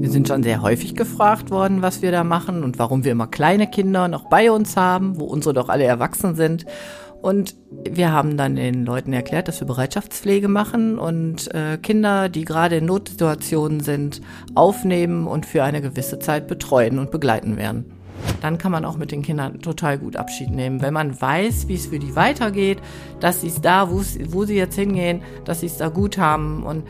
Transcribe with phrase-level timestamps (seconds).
[0.00, 3.26] Wir sind schon sehr häufig gefragt worden, was wir da machen und warum wir immer
[3.26, 6.66] kleine Kinder noch bei uns haben, wo unsere doch alle erwachsen sind.
[7.20, 12.44] Und wir haben dann den Leuten erklärt, dass wir Bereitschaftspflege machen und äh, Kinder, die
[12.44, 14.20] gerade in Notsituationen sind,
[14.54, 17.92] aufnehmen und für eine gewisse Zeit betreuen und begleiten werden.
[18.40, 20.80] Dann kann man auch mit den Kindern total gut Abschied nehmen.
[20.80, 22.78] Wenn man weiß, wie es für die weitergeht,
[23.18, 26.84] dass sie es da, wo sie jetzt hingehen, dass sie es da gut haben und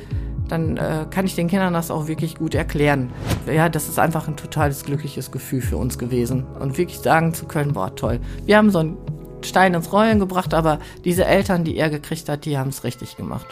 [0.49, 3.13] dann äh, kann ich den Kindern das auch wirklich gut erklären.
[3.47, 6.45] Ja, das ist einfach ein totales glückliches Gefühl für uns gewesen.
[6.59, 8.21] Und wirklich sagen zu können, boah, toll.
[8.45, 8.97] Wir haben so einen
[9.43, 13.17] Stein ins Rollen gebracht, aber diese Eltern, die er gekriegt hat, die haben es richtig
[13.17, 13.47] gemacht.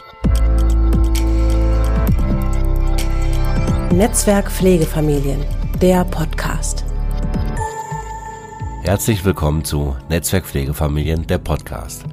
[3.91, 5.45] Netzwerk Pflegefamilien,
[5.81, 6.83] der Podcast.
[8.83, 12.03] Herzlich willkommen zu Netzwerk Pflegefamilien, der Podcast.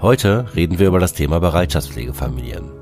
[0.00, 2.81] Heute reden wir über das Thema Bereitschaftspflegefamilien.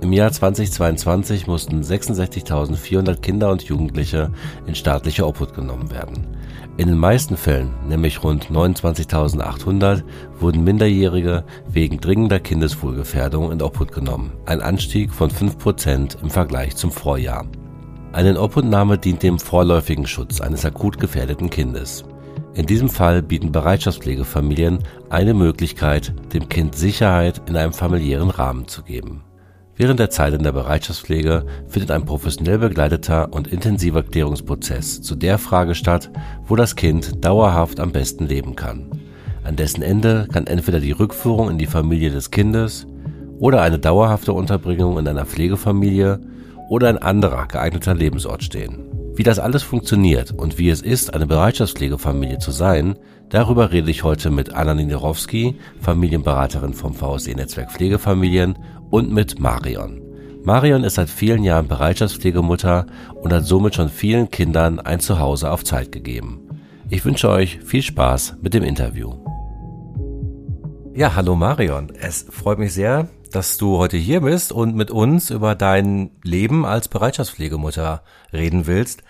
[0.00, 4.30] Im Jahr 2022 mussten 66.400 Kinder und Jugendliche
[4.66, 6.36] in staatliche Obhut genommen werden.
[6.76, 10.04] In den meisten Fällen, nämlich rund 29.800,
[10.38, 16.92] wurden Minderjährige wegen dringender Kindeswohlgefährdung in Obhut genommen, ein Anstieg von 5% im Vergleich zum
[16.92, 17.46] Vorjahr.
[18.12, 22.04] Eine Inobhutnahme dient dem vorläufigen Schutz eines akut gefährdeten Kindes.
[22.54, 24.78] In diesem Fall bieten Bereitschaftspflegefamilien
[25.10, 29.24] eine Möglichkeit, dem Kind Sicherheit in einem familiären Rahmen zu geben.
[29.78, 35.38] Während der Zeit in der Bereitschaftspflege findet ein professionell begleiteter und intensiver Klärungsprozess zu der
[35.38, 36.10] Frage statt,
[36.48, 38.90] wo das Kind dauerhaft am besten leben kann.
[39.44, 42.88] An dessen Ende kann entweder die Rückführung in die Familie des Kindes
[43.38, 46.18] oder eine dauerhafte Unterbringung in einer Pflegefamilie
[46.68, 48.84] oder ein anderer geeigneter Lebensort stehen.
[49.14, 52.96] Wie das alles funktioniert und wie es ist, eine Bereitschaftspflegefamilie zu sein,
[53.30, 58.58] darüber rede ich heute mit Anna Niderowski, Familienberaterin vom VSE Netzwerk Pflegefamilien
[58.90, 60.00] und mit Marion.
[60.44, 65.64] Marion ist seit vielen Jahren Bereitschaftspflegemutter und hat somit schon vielen Kindern ein Zuhause auf
[65.64, 66.48] Zeit gegeben.
[66.88, 69.12] Ich wünsche euch viel Spaß mit dem Interview.
[70.94, 71.92] Ja, hallo Marion.
[72.00, 76.64] Es freut mich sehr, dass du heute hier bist und mit uns über dein Leben
[76.64, 79.02] als Bereitschaftspflegemutter reden willst.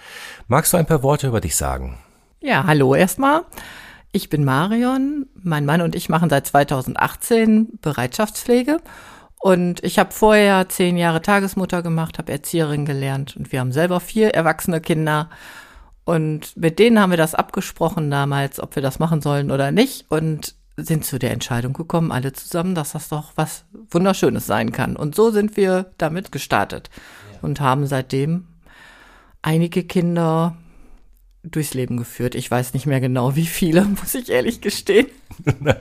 [0.49, 1.99] Magst du ein paar Worte über dich sagen?
[2.41, 3.43] Ja, hallo erstmal.
[4.13, 5.27] Ich bin Marion.
[5.35, 8.79] Mein Mann und ich machen seit 2018 Bereitschaftspflege
[9.41, 14.01] und ich habe vorher zehn Jahre Tagesmutter gemacht, habe Erzieherin gelernt und wir haben selber
[14.01, 15.31] vier erwachsene Kinder.
[16.05, 20.07] Und mit denen haben wir das abgesprochen damals, ob wir das machen sollen oder nicht.
[20.09, 24.97] Und sind zu der Entscheidung gekommen, alle zusammen, dass das doch was Wunderschönes sein kann.
[24.97, 26.89] Und so sind wir damit gestartet
[27.33, 27.39] ja.
[27.43, 28.47] und haben seitdem
[29.43, 30.57] einige Kinder
[31.51, 32.35] durchs Leben geführt.
[32.35, 35.07] Ich weiß nicht mehr genau, wie viele, muss ich ehrlich gestehen.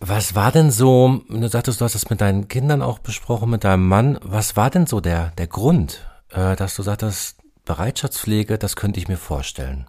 [0.00, 3.64] Was war denn so, du sagtest, du hast es mit deinen Kindern auch besprochen, mit
[3.64, 8.76] deinem Mann, was war denn so der, der Grund, äh, dass du sagtest, Bereitschaftspflege, das
[8.76, 9.86] könnte ich mir vorstellen?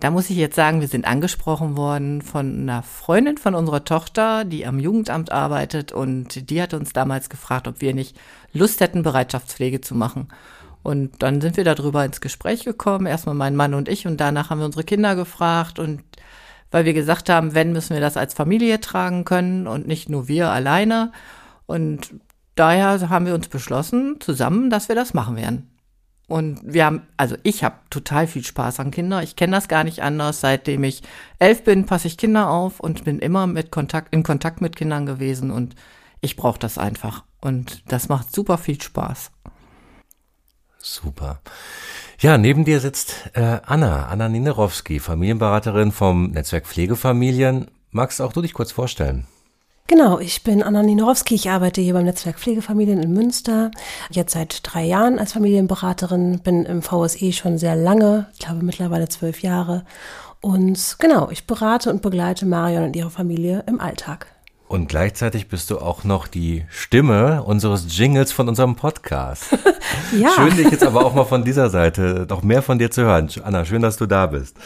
[0.00, 4.46] Da muss ich jetzt sagen, wir sind angesprochen worden von einer Freundin von unserer Tochter,
[4.46, 8.18] die am Jugendamt arbeitet und die hat uns damals gefragt, ob wir nicht
[8.54, 10.28] Lust hätten, Bereitschaftspflege zu machen.
[10.82, 14.50] Und dann sind wir darüber ins Gespräch gekommen, erstmal mein Mann und ich, und danach
[14.50, 16.02] haben wir unsere Kinder gefragt und
[16.70, 20.28] weil wir gesagt haben, wenn müssen wir das als Familie tragen können und nicht nur
[20.28, 21.12] wir alleine.
[21.66, 22.14] Und
[22.54, 25.70] daher haben wir uns beschlossen, zusammen, dass wir das machen werden.
[26.28, 29.20] Und wir haben, also ich habe total viel Spaß an Kinder.
[29.20, 30.40] Ich kenne das gar nicht anders.
[30.40, 31.02] Seitdem ich
[31.40, 35.06] elf bin, passe ich Kinder auf und bin immer mit Kontakt, in Kontakt mit Kindern
[35.06, 35.74] gewesen und
[36.20, 37.24] ich brauche das einfach.
[37.40, 39.32] Und das macht super viel Spaß.
[40.82, 41.40] Super.
[42.18, 47.68] Ja, neben dir sitzt äh, Anna, Anna Ninerowski, Familienberaterin vom Netzwerk Pflegefamilien.
[47.90, 49.26] Magst auch du dich kurz vorstellen?
[49.90, 51.34] Genau, ich bin Anna Ninorowski.
[51.34, 53.72] Ich arbeite hier beim Netzwerk Pflegefamilien in Münster.
[54.10, 59.08] Jetzt seit drei Jahren als Familienberaterin, bin im VSE schon sehr lange, ich glaube mittlerweile
[59.08, 59.84] zwölf Jahre.
[60.40, 64.28] Und genau, ich berate und begleite Marion und ihre Familie im Alltag.
[64.70, 69.46] Und gleichzeitig bist du auch noch die Stimme unseres Jingles von unserem Podcast.
[70.16, 70.30] ja.
[70.30, 73.28] Schön, dich jetzt aber auch mal von dieser Seite noch mehr von dir zu hören.
[73.42, 74.56] Anna, schön, dass du da bist.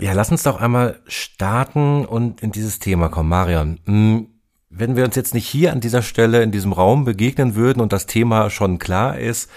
[0.00, 3.28] Ja, lass uns doch einmal starten und in dieses Thema kommen.
[3.28, 4.26] Marion, hm,
[4.70, 7.92] wenn wir uns jetzt nicht hier an dieser Stelle in diesem Raum begegnen würden und
[7.92, 9.48] das Thema schon klar ist,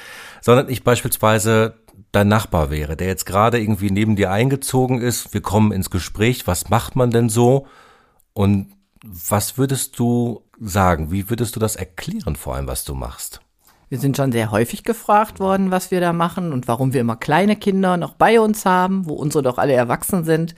[0.41, 1.73] sondern ich beispielsweise
[2.11, 6.45] dein Nachbar wäre, der jetzt gerade irgendwie neben dir eingezogen ist, wir kommen ins Gespräch,
[6.45, 7.65] was macht man denn so?
[8.33, 8.67] Und
[9.03, 11.11] was würdest du sagen?
[11.11, 13.41] Wie würdest du das erklären, vor allem, was du machst?
[13.89, 17.17] Wir sind schon sehr häufig gefragt worden, was wir da machen und warum wir immer
[17.17, 20.55] kleine Kinder noch bei uns haben, wo unsere doch alle erwachsen sind.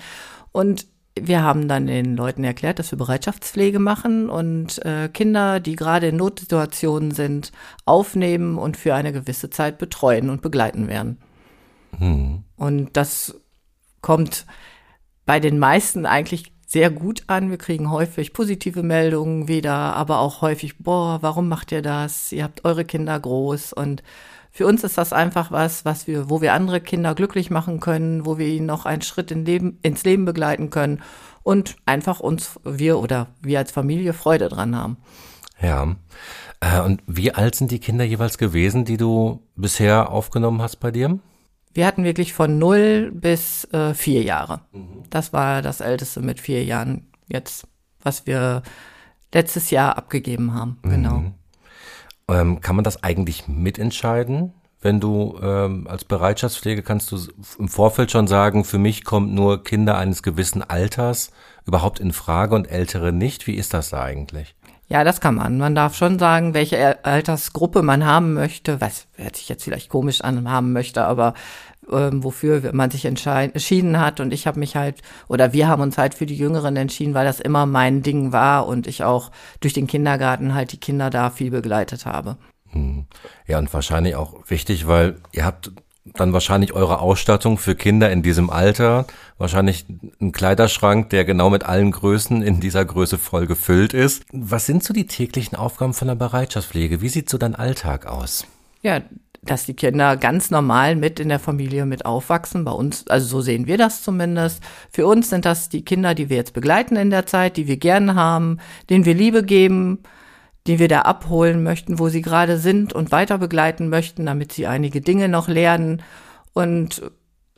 [0.51, 0.86] Und
[1.19, 6.07] wir haben dann den Leuten erklärt, dass wir Bereitschaftspflege machen und äh, Kinder, die gerade
[6.07, 7.51] in Notsituationen sind,
[7.86, 11.18] aufnehmen und für eine gewisse Zeit betreuen und begleiten werden.
[11.98, 12.44] Hm.
[12.56, 13.39] Und das
[14.01, 14.46] kommt
[15.25, 17.52] bei den meisten eigentlich sehr gut an.
[17.52, 22.31] Wir kriegen häufig positive Meldungen wieder, aber auch häufig, boah, warum macht ihr das?
[22.31, 24.02] Ihr habt eure Kinder groß und
[24.52, 28.25] für uns ist das einfach was, was wir, wo wir andere Kinder glücklich machen können,
[28.25, 31.04] wo wir ihnen noch einen Schritt in Leben, ins Leben begleiten können
[31.44, 34.98] und einfach uns, wir oder wir als Familie Freude dran haben.
[35.62, 35.96] Ja.
[36.60, 40.90] Äh, und wie alt sind die Kinder jeweils gewesen, die du bisher aufgenommen hast bei
[40.90, 41.20] dir?
[41.74, 44.62] Wir hatten wirklich von null bis äh, vier Jahre.
[44.72, 45.04] Mhm.
[45.10, 47.68] Das war das Älteste mit vier Jahren jetzt,
[48.02, 48.64] was wir
[49.34, 50.78] letztes Jahr abgegeben haben.
[50.84, 51.18] Genau.
[51.18, 51.34] Mhm.
[52.28, 54.54] Ähm, kann man das eigentlich mitentscheiden?
[54.81, 57.18] Wenn du ähm, als Bereitschaftspflege kannst du
[57.58, 61.31] im Vorfeld schon sagen, für mich kommt nur Kinder eines gewissen Alters
[61.66, 63.48] überhaupt in Frage und ältere nicht.
[63.48, 64.56] Wie ist das da eigentlich?
[64.94, 65.57] Ja, das kann man.
[65.57, 70.22] Man darf schon sagen, welche Altersgruppe man haben möchte, was hört sich jetzt vielleicht komisch
[70.22, 71.34] an, haben möchte, aber
[71.92, 74.19] ähm, wofür man sich entschieden hat.
[74.19, 77.25] Und ich habe mich halt, oder wir haben uns halt für die Jüngeren entschieden, weil
[77.25, 79.31] das immer mein Ding war und ich auch
[79.62, 82.38] durch den Kindergarten halt die Kinder da viel begleitet habe.
[82.69, 83.06] Hm.
[83.48, 85.72] Ja, und wahrscheinlich auch wichtig, weil ihr habt
[86.06, 89.06] dann wahrscheinlich eure Ausstattung für Kinder in diesem Alter,
[89.38, 89.86] wahrscheinlich
[90.20, 94.24] ein Kleiderschrank, der genau mit allen Größen in dieser Größe voll gefüllt ist.
[94.32, 97.02] Was sind so die täglichen Aufgaben von der Bereitschaftspflege?
[97.02, 98.46] Wie sieht so dein Alltag aus?
[98.82, 99.02] Ja,
[99.42, 102.64] dass die Kinder ganz normal mit in der Familie mit aufwachsen.
[102.64, 104.62] Bei uns, also so sehen wir das zumindest.
[104.92, 107.78] Für uns sind das die Kinder, die wir jetzt begleiten in der Zeit, die wir
[107.78, 108.60] gerne haben,
[108.90, 110.00] denen wir Liebe geben,
[110.68, 114.68] die wir da abholen möchten, wo sie gerade sind und weiter begleiten möchten, damit sie
[114.68, 116.01] einige Dinge noch lernen
[116.54, 117.01] und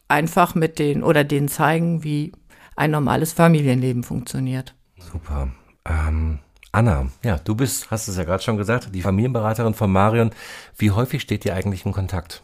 [0.07, 2.31] einfach mit denen oder denen zeigen, wie
[2.75, 4.75] ein normales Familienleben funktioniert.
[4.99, 5.49] Super.
[5.87, 6.39] Ähm,
[6.71, 10.31] Anna, ja, du bist, hast es ja gerade schon gesagt, die Familienberaterin von Marion.
[10.77, 12.43] Wie häufig steht ihr eigentlich in Kontakt?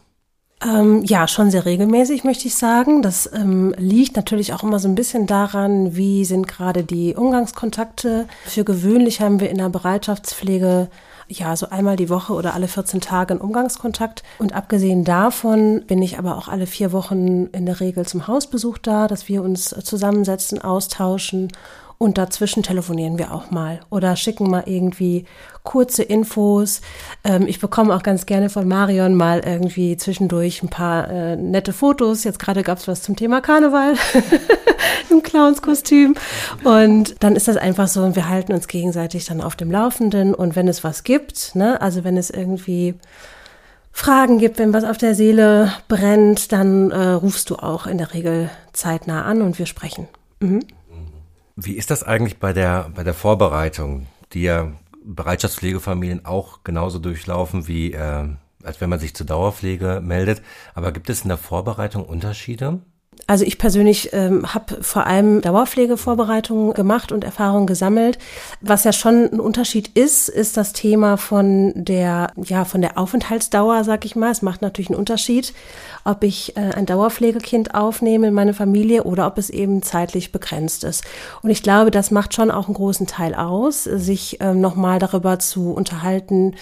[0.64, 3.02] Ähm, ja, schon sehr regelmäßig, möchte ich sagen.
[3.02, 8.28] Das ähm, liegt natürlich auch immer so ein bisschen daran, wie sind gerade die Umgangskontakte.
[8.46, 10.90] Für gewöhnlich haben wir in der Bereitschaftspflege
[11.28, 14.22] ja, so einmal die Woche oder alle 14 Tage einen Umgangskontakt.
[14.38, 18.78] Und abgesehen davon bin ich aber auch alle vier Wochen in der Regel zum Hausbesuch
[18.78, 21.52] da, dass wir uns zusammensetzen, austauschen
[22.02, 25.26] und dazwischen telefonieren wir auch mal oder schicken mal irgendwie
[25.62, 26.82] kurze Infos.
[27.24, 31.74] Ähm, ich bekomme auch ganz gerne von Marion mal irgendwie zwischendurch ein paar äh, nette
[31.74, 32.24] Fotos.
[32.24, 33.94] Jetzt gerade gab es was zum Thema Karneval
[35.12, 36.16] im Clownskostüm.
[36.64, 40.34] Und dann ist das einfach so, und wir halten uns gegenseitig dann auf dem Laufenden.
[40.34, 42.96] Und wenn es was gibt, ne, also wenn es irgendwie
[43.92, 48.16] Fragen gibt, wenn was auf der Seele brennt, dann äh, rufst du auch in der
[48.16, 50.08] Regel zeitnah an und wir sprechen.
[50.40, 50.62] Mhm.
[51.64, 54.72] Wie ist das eigentlich bei der, bei der Vorbereitung, die ja
[55.04, 58.30] Bereitschaftspflegefamilien auch genauso durchlaufen wie, äh,
[58.64, 60.42] als wenn man sich zur Dauerpflege meldet.
[60.74, 62.80] Aber gibt es in der Vorbereitung Unterschiede?
[63.28, 68.18] Also ich persönlich ähm, habe vor allem Dauerpflegevorbereitungen gemacht und Erfahrungen gesammelt.
[68.62, 73.84] Was ja schon ein Unterschied ist, ist das Thema von der ja von der Aufenthaltsdauer,
[73.84, 74.32] sag ich mal.
[74.32, 75.54] Es macht natürlich einen Unterschied,
[76.04, 80.84] ob ich äh, ein Dauerpflegekind aufnehme in meine Familie oder ob es eben zeitlich begrenzt
[80.84, 81.04] ist.
[81.42, 85.40] Und ich glaube, das macht schon auch einen großen Teil aus, sich ähm, nochmal darüber
[85.40, 86.56] zu unterhalten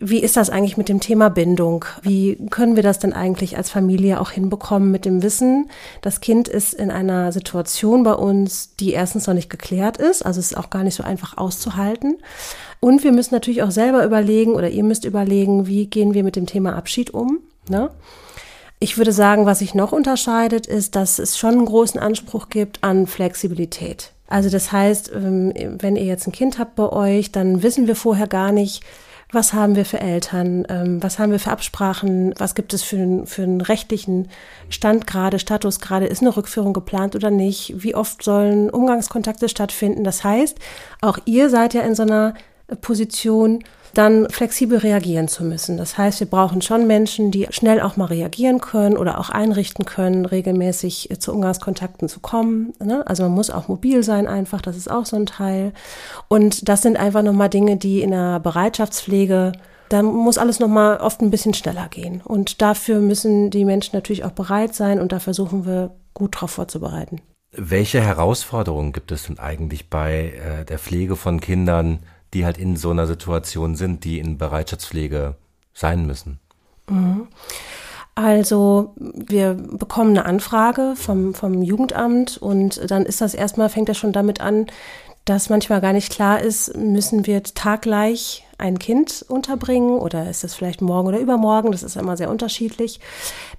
[0.00, 1.84] wie ist das eigentlich mit dem Thema Bindung?
[2.02, 5.70] Wie können wir das denn eigentlich als Familie auch hinbekommen mit dem Wissen,
[6.02, 10.40] das Kind ist in einer Situation bei uns, die erstens noch nicht geklärt ist, also
[10.40, 12.18] es ist auch gar nicht so einfach auszuhalten.
[12.80, 16.36] Und wir müssen natürlich auch selber überlegen oder ihr müsst überlegen, wie gehen wir mit
[16.36, 17.38] dem Thema Abschied um.
[17.68, 17.90] Ne?
[18.80, 22.84] Ich würde sagen, was sich noch unterscheidet, ist, dass es schon einen großen Anspruch gibt
[22.84, 24.10] an Flexibilität.
[24.28, 27.96] Also das heißt, ähm, wenn ihr jetzt ein Kind habt bei euch, dann wissen wir
[27.96, 28.82] vorher gar nicht,
[29.34, 33.26] was haben wir für Eltern, ähm, was haben wir für Absprachen, was gibt es für,
[33.26, 34.28] für einen rechtlichen
[34.68, 40.04] Stand gerade, Status gerade, ist eine Rückführung geplant oder nicht, wie oft sollen Umgangskontakte stattfinden.
[40.04, 40.58] Das heißt,
[41.00, 42.34] auch ihr seid ja in so einer
[42.80, 43.62] Position,
[43.94, 45.76] dann flexibel reagieren zu müssen.
[45.76, 49.84] Das heißt, wir brauchen schon Menschen, die schnell auch mal reagieren können oder auch einrichten
[49.84, 52.72] können, regelmäßig äh, zu Umgangskontakten zu kommen.
[52.82, 53.06] Ne?
[53.06, 55.72] Also man muss auch mobil sein einfach, das ist auch so ein Teil.
[56.28, 59.52] Und das sind einfach nochmal Dinge, die in der Bereitschaftspflege
[59.90, 62.20] da muss alles nochmal oft ein bisschen schneller gehen.
[62.22, 66.52] Und dafür müssen die Menschen natürlich auch bereit sein und da versuchen wir gut drauf
[66.52, 67.20] vorzubereiten.
[67.52, 72.00] Welche Herausforderungen gibt es denn eigentlich bei äh, der Pflege von Kindern
[72.34, 75.36] die halt in so einer Situation sind, die in Bereitschaftspflege
[75.72, 76.40] sein müssen.
[76.88, 77.28] Mhm.
[78.14, 83.98] Also wir bekommen eine Anfrage vom, vom Jugendamt und dann ist das erstmal, fängt das
[83.98, 84.66] schon damit an,
[85.24, 90.54] dass manchmal gar nicht klar ist, müssen wir taggleich ein Kind unterbringen oder ist das
[90.54, 93.00] vielleicht morgen oder übermorgen, das ist immer sehr unterschiedlich.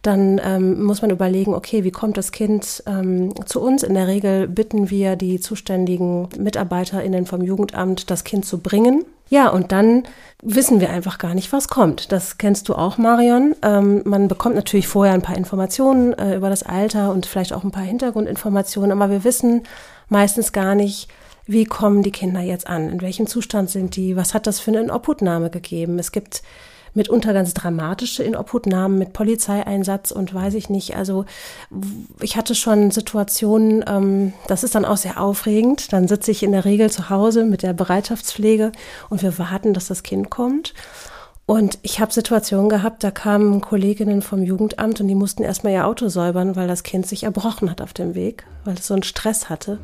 [0.01, 3.83] Dann ähm, muss man überlegen, okay, wie kommt das Kind ähm, zu uns?
[3.83, 9.05] In der Regel bitten wir die zuständigen MitarbeiterInnen vom Jugendamt, das Kind zu bringen.
[9.27, 10.03] Ja, und dann
[10.43, 12.11] wissen wir einfach gar nicht, was kommt.
[12.11, 13.55] Das kennst du auch, Marion.
[13.63, 17.63] Ähm, man bekommt natürlich vorher ein paar Informationen äh, über das Alter und vielleicht auch
[17.63, 19.63] ein paar Hintergrundinformationen, aber wir wissen
[20.09, 21.09] meistens gar nicht,
[21.45, 22.89] wie kommen die Kinder jetzt an?
[22.89, 24.15] In welchem Zustand sind die?
[24.15, 25.99] Was hat das für eine Inobhutnahme gegeben?
[25.99, 26.41] Es gibt
[26.95, 30.95] mitunter ganz dramatische Inobhutnahmen mit Polizeieinsatz und weiß ich nicht.
[30.95, 31.25] Also
[32.21, 35.93] ich hatte schon Situationen, ähm, das ist dann auch sehr aufregend.
[35.93, 38.71] Dann sitze ich in der Regel zu Hause mit der Bereitschaftspflege
[39.09, 40.73] und wir warten, dass das Kind kommt.
[41.45, 45.85] Und ich habe Situationen gehabt, da kamen Kolleginnen vom Jugendamt und die mussten erstmal ihr
[45.85, 49.03] Auto säubern, weil das Kind sich erbrochen hat auf dem Weg, weil es so einen
[49.03, 49.77] Stress hatte.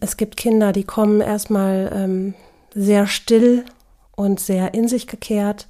[0.00, 2.34] Es gibt Kinder, die kommen erstmal ähm,
[2.74, 3.64] sehr still
[4.16, 5.66] und sehr in sich gekehrt.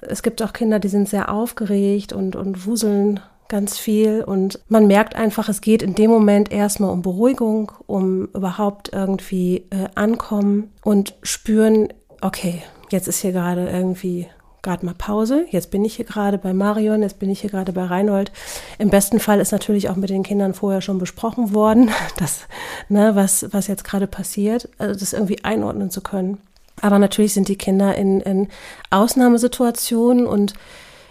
[0.00, 4.22] Es gibt auch Kinder, die sind sehr aufgeregt und, und wuseln ganz viel.
[4.22, 9.66] Und man merkt einfach, es geht in dem Moment erstmal um Beruhigung, um überhaupt irgendwie
[9.70, 11.88] äh, ankommen und spüren,
[12.20, 14.26] okay, jetzt ist hier gerade irgendwie
[14.64, 15.46] gerade mal Pause.
[15.50, 18.32] Jetzt bin ich hier gerade bei Marion, jetzt bin ich hier gerade bei Reinhold.
[18.78, 22.40] Im besten Fall ist natürlich auch mit den Kindern vorher schon besprochen worden, dass,
[22.88, 26.38] ne, was, was jetzt gerade passiert, also das irgendwie einordnen zu können.
[26.80, 28.48] Aber natürlich sind die Kinder in, in
[28.90, 30.54] Ausnahmesituationen und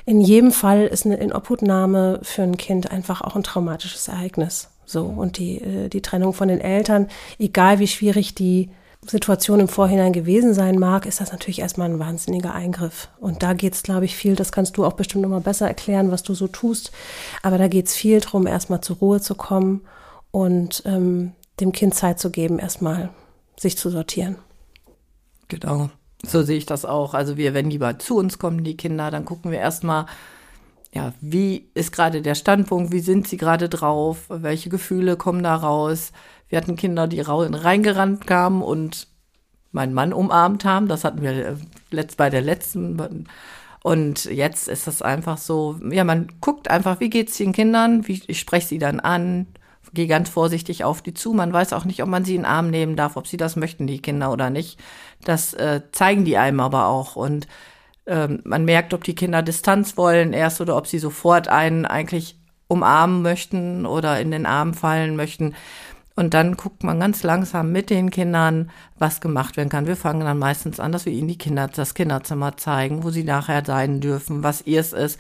[0.06, 4.70] in jedem Fall ist eine Inobhutnahme für ein Kind einfach auch ein traumatisches Ereignis.
[4.86, 5.06] So.
[5.06, 7.08] Und die, äh, die Trennung von den Eltern,
[7.40, 8.70] egal wie schwierig die
[9.08, 13.10] Situation im Vorhinein gewesen sein mag, ist das natürlich erstmal ein wahnsinniger Eingriff.
[13.20, 16.12] Und da geht es, glaube ich, viel, das kannst du auch bestimmt nochmal besser erklären,
[16.12, 16.92] was du so tust.
[17.42, 19.82] Aber da geht es viel darum, erstmal zur Ruhe zu kommen
[20.32, 23.10] und ähm, dem Kind Zeit zu geben, erstmal
[23.60, 24.38] sich zu sortieren.
[25.48, 25.90] Genau.
[26.26, 27.14] So sehe ich das auch.
[27.14, 30.06] Also wir, wenn die mal zu uns kommen, die Kinder, dann gucken wir erstmal,
[30.94, 35.56] ja, wie ist gerade der Standpunkt, wie sind sie gerade drauf, welche Gefühle kommen da
[35.56, 36.12] raus,
[36.54, 39.08] wir hatten Kinder, die reingerannt kamen und
[39.72, 40.88] meinen Mann umarmt haben.
[40.88, 41.58] Das hatten wir
[41.92, 43.26] äh, bei der letzten.
[43.82, 48.22] Und jetzt ist das einfach so, ja, man guckt einfach, wie geht's den Kindern, wie,
[48.28, 49.48] ich spreche sie dann an,
[49.96, 51.34] gehe ganz vorsichtig auf die zu.
[51.34, 53.56] Man weiß auch nicht, ob man sie in den Arm nehmen darf, ob sie das
[53.56, 54.80] möchten, die Kinder oder nicht.
[55.24, 57.16] Das äh, zeigen die einem aber auch.
[57.16, 57.48] Und
[58.06, 62.38] ähm, man merkt, ob die Kinder Distanz wollen erst oder ob sie sofort einen eigentlich
[62.68, 65.56] umarmen möchten oder in den Arm fallen möchten.
[66.16, 69.88] Und dann guckt man ganz langsam mit den Kindern, was gemacht werden kann.
[69.88, 73.24] Wir fangen dann meistens an, dass wir ihnen die Kinder, das Kinderzimmer zeigen, wo sie
[73.24, 75.20] nachher sein dürfen, was ihrs ist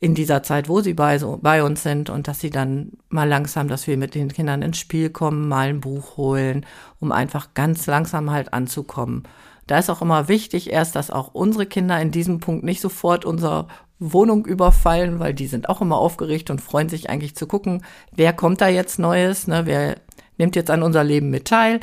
[0.00, 3.28] in dieser Zeit, wo sie bei, so, bei uns sind und dass sie dann mal
[3.28, 6.66] langsam, dass wir mit den Kindern ins Spiel kommen, mal ein Buch holen,
[6.98, 9.22] um einfach ganz langsam halt anzukommen.
[9.68, 13.24] Da ist auch immer wichtig erst, dass auch unsere Kinder in diesem Punkt nicht sofort
[13.24, 13.68] unsere
[14.00, 18.32] Wohnung überfallen, weil die sind auch immer aufgeregt und freuen sich eigentlich zu gucken, wer
[18.32, 19.96] kommt da jetzt Neues, ne, wer
[20.38, 21.80] nimmt jetzt an unser Leben mit teil.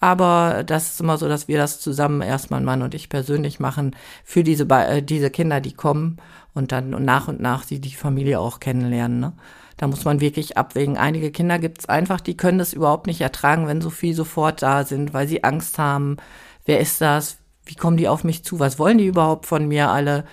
[0.00, 3.96] Aber das ist immer so, dass wir das zusammen erstmal Mann und ich persönlich machen
[4.24, 6.18] für diese, äh, diese Kinder, die kommen
[6.54, 9.18] und dann nach und nach sie die Familie auch kennenlernen.
[9.18, 9.32] Ne?
[9.76, 10.96] Da muss man wirklich abwägen.
[10.96, 14.62] Einige Kinder gibt es einfach, die können das überhaupt nicht ertragen, wenn so viel sofort
[14.62, 16.16] da sind, weil sie Angst haben.
[16.64, 17.38] Wer ist das?
[17.64, 18.60] Wie kommen die auf mich zu?
[18.60, 20.24] Was wollen die überhaupt von mir alle?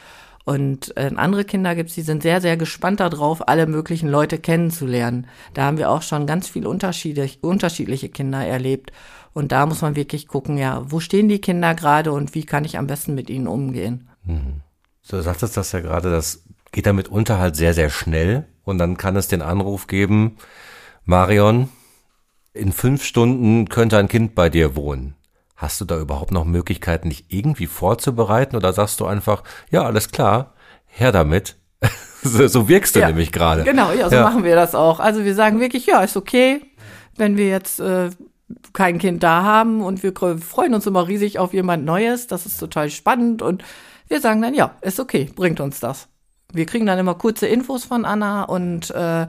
[0.45, 5.27] Und äh, andere Kinder gibt's, die sind sehr, sehr gespannt darauf, alle möglichen Leute kennenzulernen.
[5.55, 8.91] Da haben wir auch schon ganz viele unterschiedliche, unterschiedliche Kinder erlebt.
[9.33, 12.63] Und da muss man wirklich gucken, ja, wo stehen die Kinder gerade und wie kann
[12.63, 14.07] ich am besten mit ihnen umgehen.
[14.23, 14.61] Mhm.
[15.01, 18.45] So, du sagtest das ja gerade, das geht damit unter halt sehr, sehr schnell.
[18.63, 20.37] Und dann kann es den Anruf geben,
[21.05, 21.69] Marion,
[22.53, 25.15] in fünf Stunden könnte ein Kind bei dir wohnen.
[25.55, 30.09] Hast du da überhaupt noch Möglichkeiten, dich irgendwie vorzubereiten oder sagst du einfach, ja, alles
[30.09, 30.53] klar,
[30.85, 31.55] her damit?
[32.23, 33.63] so, so wirkst du ja, nämlich gerade.
[33.63, 34.23] Genau, ja, so ja.
[34.23, 34.99] machen wir das auch.
[34.99, 36.61] Also wir sagen wirklich, ja, ist okay,
[37.15, 38.09] wenn wir jetzt äh,
[38.73, 42.27] kein Kind da haben und wir freuen uns immer riesig auf jemand Neues.
[42.27, 43.63] Das ist total spannend und
[44.07, 46.07] wir sagen dann, ja, ist okay, bringt uns das.
[46.51, 49.27] Wir kriegen dann immer kurze Infos von Anna und äh,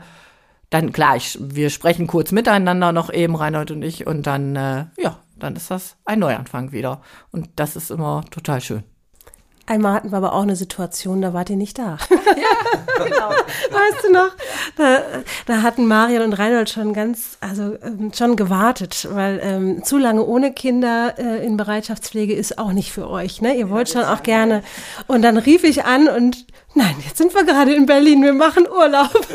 [0.71, 4.87] dann klar, ich, wir sprechen kurz miteinander noch eben, Reinhold und ich, und dann, äh,
[4.99, 7.03] ja, dann ist das ein Neuanfang wieder.
[7.31, 8.85] Und das ist immer total schön.
[9.69, 11.99] Einmal hatten wir aber auch eine Situation, da wart ihr nicht da.
[12.11, 13.31] ja, genau.
[13.31, 14.31] weißt du noch,
[14.77, 15.01] da,
[15.47, 20.25] da hatten Marian und Reinhold schon ganz, also ähm, schon gewartet, weil ähm, zu lange
[20.25, 23.43] ohne Kinder äh, in Bereitschaftspflege ist auch nicht für euch.
[23.43, 23.57] Ne?
[23.57, 24.63] Ihr wollt schon auch gerne.
[25.09, 28.69] Und dann rief ich an und nein, jetzt sind wir gerade in Berlin, wir machen
[28.69, 29.11] Urlaub.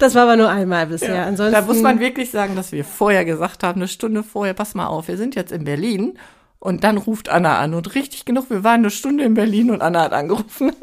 [0.00, 1.14] das war aber nur einmal bisher.
[1.14, 4.54] Ja, Ansonsten, da muss man wirklich sagen, dass wir vorher gesagt haben, eine Stunde vorher,
[4.54, 6.18] pass mal auf, wir sind jetzt in Berlin.
[6.60, 9.80] Und dann ruft Anna an und richtig genug, wir waren eine Stunde in Berlin und
[9.80, 10.72] Anna hat angerufen.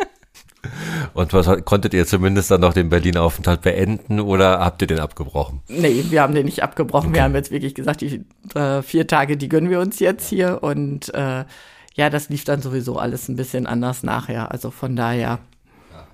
[1.14, 5.62] Und was konntet ihr zumindest dann noch den Berlin-Aufenthalt beenden oder habt ihr den abgebrochen?
[5.68, 7.10] Nee, wir haben den nicht abgebrochen.
[7.10, 7.16] Okay.
[7.18, 10.64] Wir haben jetzt wirklich gesagt, die äh, vier Tage, die gönnen wir uns jetzt hier.
[10.64, 11.46] Und äh,
[11.94, 14.52] ja, das lief dann sowieso alles ein bisschen anders nachher.
[14.52, 15.40] Also von daher.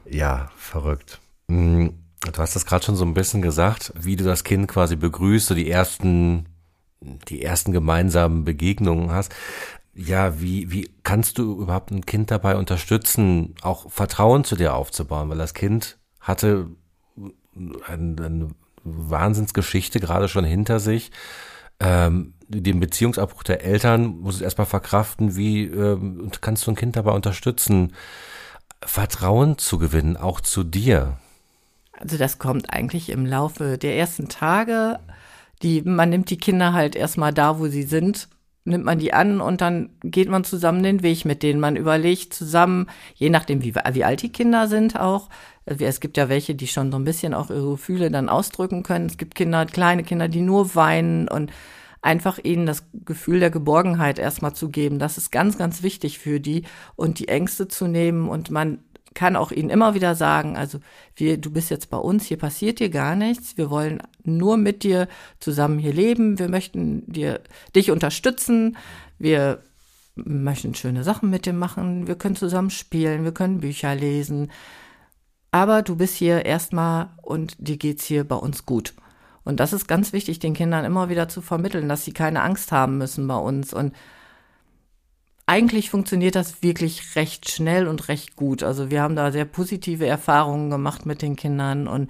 [0.06, 1.20] Ja, verrückt.
[1.48, 1.94] Hm,
[2.32, 5.48] du hast das gerade schon so ein bisschen gesagt, wie du das Kind quasi begrüßt,
[5.48, 6.46] so die ersten,
[7.02, 9.34] die ersten gemeinsamen Begegnungen hast
[9.94, 15.30] ja, wie, wie kannst du überhaupt ein Kind dabei unterstützen, auch Vertrauen zu dir aufzubauen?
[15.30, 16.68] Weil das Kind hatte
[17.88, 18.50] eine, eine
[18.84, 21.12] Wahnsinnsgeschichte gerade schon hinter sich.
[21.80, 25.36] Ähm, den Beziehungsabbruch der Eltern muss es erstmal verkraften.
[25.36, 27.94] Wie ähm, kannst du ein Kind dabei unterstützen,
[28.84, 31.18] Vertrauen zu gewinnen, auch zu dir?
[32.00, 35.00] Also das kommt eigentlich im Laufe der ersten Tage.
[35.64, 38.28] Die, man nimmt die Kinder halt erstmal da, wo sie sind
[38.64, 41.60] nimmt man die an und dann geht man zusammen den Weg mit denen.
[41.60, 45.30] Man überlegt zusammen, je nachdem, wie, wie alt die Kinder sind auch.
[45.66, 49.08] Es gibt ja welche, die schon so ein bisschen auch ihre Gefühle dann ausdrücken können.
[49.08, 51.52] Es gibt Kinder, kleine Kinder, die nur weinen und
[52.04, 55.00] einfach ihnen das Gefühl der Geborgenheit erstmal zu geben.
[55.00, 56.64] Das ist ganz, ganz wichtig für die
[56.96, 58.80] und die Ängste zu nehmen und man
[59.14, 60.80] kann auch ihnen immer wieder sagen, also
[61.16, 63.58] wir, du bist jetzt bei uns, hier passiert dir gar nichts.
[63.58, 65.08] Wir wollen nur mit dir
[65.40, 66.40] zusammen hier leben.
[66.40, 67.42] Wir möchten dir,
[67.76, 68.78] dich unterstützen.
[69.20, 69.62] Wir
[70.16, 72.08] möchten schöne Sachen mit dir machen.
[72.08, 73.24] Wir können zusammen spielen.
[73.24, 74.52] Wir können Bücher lesen.
[75.52, 78.94] Aber du bist hier erstmal und dir geht's hier bei uns gut.
[79.44, 82.72] Und das ist ganz wichtig, den Kindern immer wieder zu vermitteln, dass sie keine Angst
[82.72, 83.94] haben müssen bei uns und
[85.52, 88.64] eigentlich funktioniert das wirklich recht schnell und recht gut.
[88.64, 92.10] Also wir haben da sehr positive Erfahrungen gemacht mit den Kindern und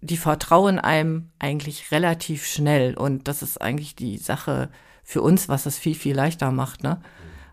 [0.00, 2.96] die vertrauen einem eigentlich relativ schnell.
[2.96, 4.70] Und das ist eigentlich die Sache
[5.02, 6.84] für uns, was das viel, viel leichter macht.
[6.84, 7.00] Ne?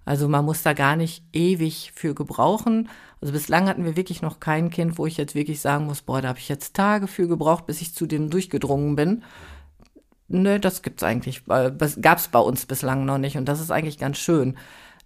[0.05, 2.87] Also man muss da gar nicht ewig für gebrauchen.
[3.19, 6.21] Also bislang hatten wir wirklich noch kein Kind, wo ich jetzt wirklich sagen muss, boah,
[6.21, 9.23] da habe ich jetzt Tage für gebraucht, bis ich zu dem durchgedrungen bin.
[10.27, 13.97] Nö, das gibt's eigentlich, das gab's bei uns bislang noch nicht und das ist eigentlich
[13.97, 14.55] ganz schön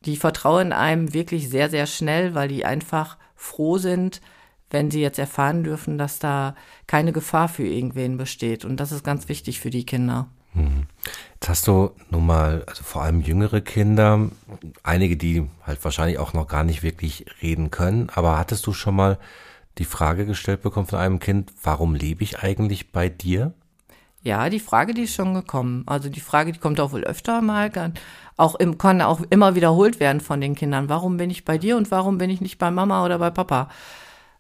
[0.06, 4.22] die vertrauen einem wirklich sehr, sehr schnell, weil die einfach froh sind,
[4.70, 6.56] wenn sie jetzt erfahren dürfen, dass da
[6.88, 8.66] keine Gefahr für irgendwen besteht.
[8.66, 10.28] Und das ist ganz wichtig für die Kinder.
[10.54, 10.88] Mhm.
[11.36, 14.30] Jetzt hast du nun mal, also vor allem jüngere Kinder,
[14.82, 18.96] einige, die halt wahrscheinlich auch noch gar nicht wirklich reden können, aber hattest du schon
[18.96, 19.20] mal
[19.78, 23.54] die Frage gestellt bekommen von einem Kind, warum lebe ich eigentlich bei dir?
[24.22, 25.84] Ja, die Frage, die ist schon gekommen.
[25.86, 27.70] Also die Frage, die kommt auch wohl öfter mal,
[28.38, 30.90] auch im, kann auch immer wiederholt werden von den Kindern.
[30.90, 33.70] Warum bin ich bei dir und warum bin ich nicht bei Mama oder bei Papa?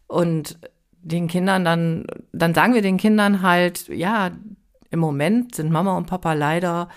[0.07, 0.57] Und
[1.01, 4.31] den Kindern dann, dann sagen wir den Kindern halt, ja,
[4.89, 6.87] im Moment sind Mama und Papa leider,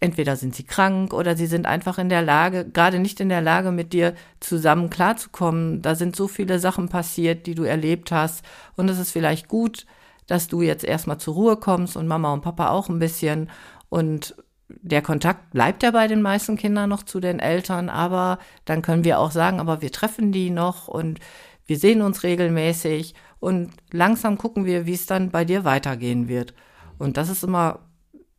[0.00, 3.42] entweder sind sie krank oder sie sind einfach in der Lage, gerade nicht in der
[3.42, 5.82] Lage, mit dir zusammen klarzukommen.
[5.82, 8.44] Da sind so viele Sachen passiert, die du erlebt hast.
[8.76, 9.86] Und es ist vielleicht gut,
[10.26, 13.50] dass du jetzt erstmal zur Ruhe kommst und Mama und Papa auch ein bisschen.
[13.90, 14.34] Und
[14.82, 19.04] der Kontakt bleibt ja bei den meisten Kindern noch zu den Eltern, aber dann können
[19.04, 21.20] wir auch sagen, aber wir treffen die noch und
[21.66, 26.54] wir sehen uns regelmäßig und langsam gucken wir, wie es dann bei dir weitergehen wird.
[26.98, 27.80] Und das ist immer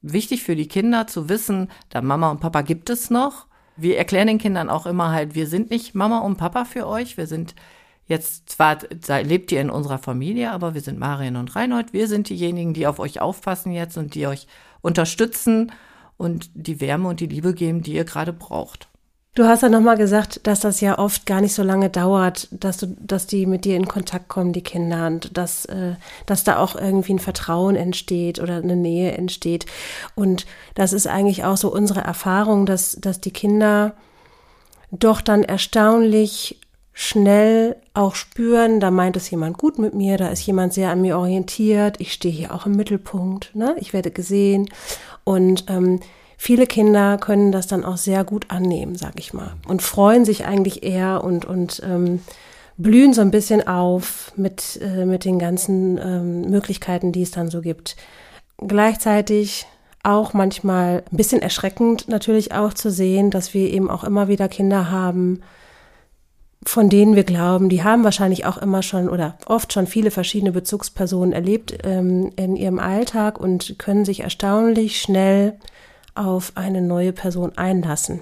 [0.01, 3.47] wichtig für die Kinder zu wissen, da Mama und Papa gibt es noch.
[3.77, 7.17] Wir erklären den Kindern auch immer halt, wir sind nicht Mama und Papa für euch,
[7.17, 7.55] wir sind
[8.11, 8.79] Jetzt zwar
[9.23, 11.93] lebt ihr in unserer Familie, aber wir sind Marian und Reinhold.
[11.93, 14.47] Wir sind diejenigen, die auf euch aufpassen jetzt und die euch
[14.81, 15.71] unterstützen
[16.21, 18.87] und die Wärme und die Liebe geben, die ihr gerade braucht.
[19.33, 22.77] Du hast ja nochmal gesagt, dass das ja oft gar nicht so lange dauert, dass
[22.77, 26.57] du, dass die mit dir in Kontakt kommen, die Kinder, und dass, äh, dass da
[26.57, 29.65] auch irgendwie ein Vertrauen entsteht oder eine Nähe entsteht.
[30.15, 33.93] Und das ist eigentlich auch so unsere Erfahrung, dass, dass die Kinder
[34.91, 36.59] doch dann erstaunlich
[36.93, 41.01] schnell auch spüren, da meint es jemand gut mit mir, da ist jemand sehr an
[41.01, 43.75] mir orientiert, ich stehe hier auch im Mittelpunkt, ne?
[43.79, 44.69] ich werde gesehen
[45.23, 45.99] und ähm,
[46.37, 50.45] viele Kinder können das dann auch sehr gut annehmen, sag ich mal, und freuen sich
[50.45, 52.21] eigentlich eher und, und ähm,
[52.77, 57.49] blühen so ein bisschen auf mit, äh, mit den ganzen ähm, Möglichkeiten, die es dann
[57.49, 57.95] so gibt.
[58.57, 59.67] Gleichzeitig
[60.03, 64.47] auch manchmal ein bisschen erschreckend natürlich auch zu sehen, dass wir eben auch immer wieder
[64.47, 65.41] Kinder haben,
[66.63, 70.51] von denen wir glauben, die haben wahrscheinlich auch immer schon oder oft schon viele verschiedene
[70.51, 75.57] Bezugspersonen erlebt ähm, in ihrem Alltag und können sich erstaunlich schnell
[76.13, 78.21] auf eine neue Person einlassen.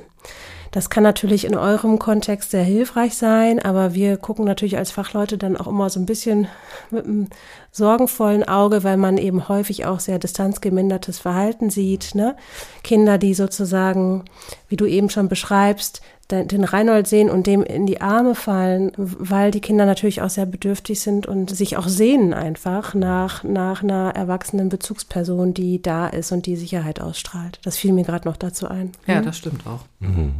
[0.71, 5.37] Das kann natürlich in eurem Kontext sehr hilfreich sein, aber wir gucken natürlich als Fachleute
[5.39, 6.47] dann auch immer so ein bisschen
[6.91, 7.27] mit einem
[7.71, 12.13] sorgenvollen Auge, weil man eben häufig auch sehr distanzgemindertes Verhalten sieht.
[12.13, 12.35] Ne?
[12.83, 14.25] Kinder, die sozusagen,
[14.67, 19.51] wie du eben schon beschreibst, den Reinhold sehen und dem in die Arme fallen, weil
[19.51, 24.13] die Kinder natürlich auch sehr bedürftig sind und sich auch sehnen einfach nach, nach einer
[24.15, 27.59] erwachsenen Bezugsperson, die da ist und die Sicherheit ausstrahlt.
[27.63, 28.91] Das fiel mir gerade noch dazu ein.
[29.07, 29.25] Ja, mhm.
[29.25, 29.81] das stimmt auch.
[29.99, 30.33] Mhm.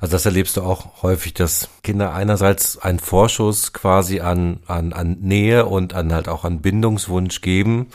[0.00, 5.16] Also das erlebst du auch häufig, dass Kinder einerseits einen Vorschuss quasi an, an, an
[5.20, 7.88] Nähe und an halt auch an Bindungswunsch geben,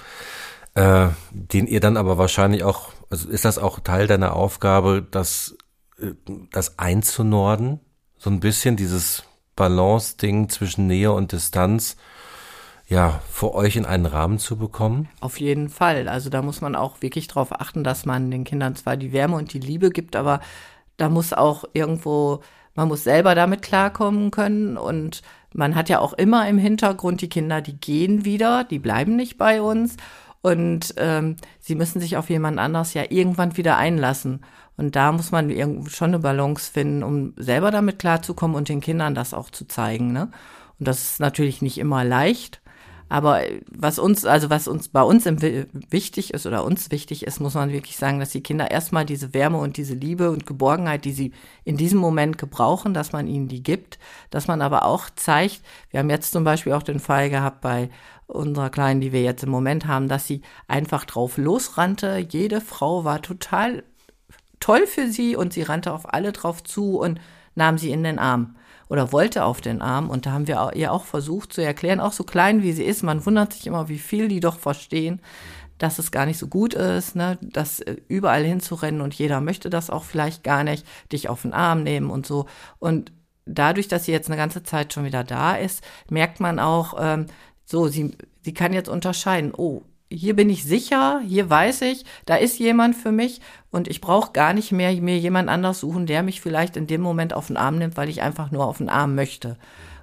[0.73, 5.55] äh, den ihr dann aber wahrscheinlich auch, also ist das auch Teil deiner Aufgabe, das,
[6.51, 7.79] das einzunorden?
[8.17, 9.23] So ein bisschen dieses
[9.55, 11.97] Balance-Ding zwischen Nähe und Distanz,
[12.87, 15.07] ja, für euch in einen Rahmen zu bekommen?
[15.21, 16.09] Auf jeden Fall.
[16.09, 19.37] Also da muss man auch wirklich darauf achten, dass man den Kindern zwar die Wärme
[19.37, 20.41] und die Liebe gibt, aber
[20.97, 22.41] da muss auch irgendwo,
[22.75, 25.21] man muss selber damit klarkommen können und
[25.53, 29.37] man hat ja auch immer im Hintergrund die Kinder, die gehen wieder, die bleiben nicht
[29.37, 29.97] bei uns
[30.41, 34.43] und ähm, sie müssen sich auf jemand anders ja irgendwann wieder einlassen.
[34.81, 35.51] Und da muss man
[35.89, 40.11] schon eine Balance finden, um selber damit klarzukommen und den Kindern das auch zu zeigen.
[40.11, 40.31] Ne?
[40.79, 42.61] Und das ist natürlich nicht immer leicht.
[43.07, 47.53] Aber was uns, also was uns bei uns wichtig ist oder uns wichtig ist, muss
[47.53, 51.11] man wirklich sagen, dass die Kinder erstmal diese Wärme und diese Liebe und Geborgenheit, die
[51.11, 51.31] sie
[51.63, 53.99] in diesem Moment gebrauchen, dass man ihnen die gibt,
[54.31, 57.89] dass man aber auch zeigt, wir haben jetzt zum Beispiel auch den Fall gehabt bei
[58.25, 62.25] unserer Kleinen, die wir jetzt im Moment haben, dass sie einfach drauf losrannte.
[62.29, 63.83] Jede Frau war total
[64.61, 67.19] toll für sie und sie rannte auf alle drauf zu und
[67.55, 68.55] nahm sie in den Arm
[68.87, 70.09] oder wollte auf den Arm.
[70.09, 73.03] Und da haben wir ihr auch versucht zu erklären, auch so klein wie sie ist,
[73.03, 75.21] man wundert sich immer, wie viel die doch verstehen,
[75.77, 79.69] dass es gar nicht so gut ist, ne, das äh, überall hinzurennen und jeder möchte
[79.69, 82.45] das auch vielleicht gar nicht, dich auf den Arm nehmen und so.
[82.77, 83.11] Und
[83.45, 87.25] dadurch, dass sie jetzt eine ganze Zeit schon wieder da ist, merkt man auch, ähm,
[87.65, 92.35] so, sie, sie kann jetzt unterscheiden, oh, hier bin ich sicher, hier weiß ich, da
[92.35, 96.21] ist jemand für mich und ich brauche gar nicht mehr mir jemand anders suchen, der
[96.21, 98.89] mich vielleicht in dem Moment auf den Arm nimmt, weil ich einfach nur auf den
[98.89, 99.57] Arm möchte.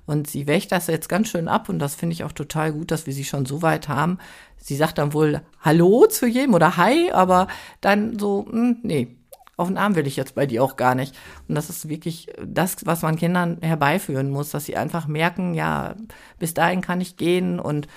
[0.07, 2.91] Und sie wächt das jetzt ganz schön ab und das finde ich auch total gut,
[2.91, 4.19] dass wir sie schon so weit haben.
[4.57, 7.47] Sie sagt dann wohl Hallo zu jedem oder Hi, aber
[7.83, 9.19] dann so, mh, hm, nee,
[9.59, 11.15] auf den Arm will ich jetzt bei dir auch gar nicht.
[11.47, 15.95] Und das ist wirklich das, was man Kindern herbeiführen muss, dass sie einfach merken, ja,
[16.39, 17.89] bis dahin kann ich gehen und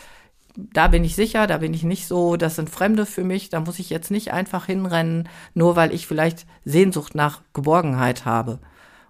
[0.56, 3.60] da bin ich sicher, da bin ich nicht so, das sind Fremde für mich, da
[3.60, 8.60] muss ich jetzt nicht einfach hinrennen, nur weil ich vielleicht Sehnsucht nach Geborgenheit habe.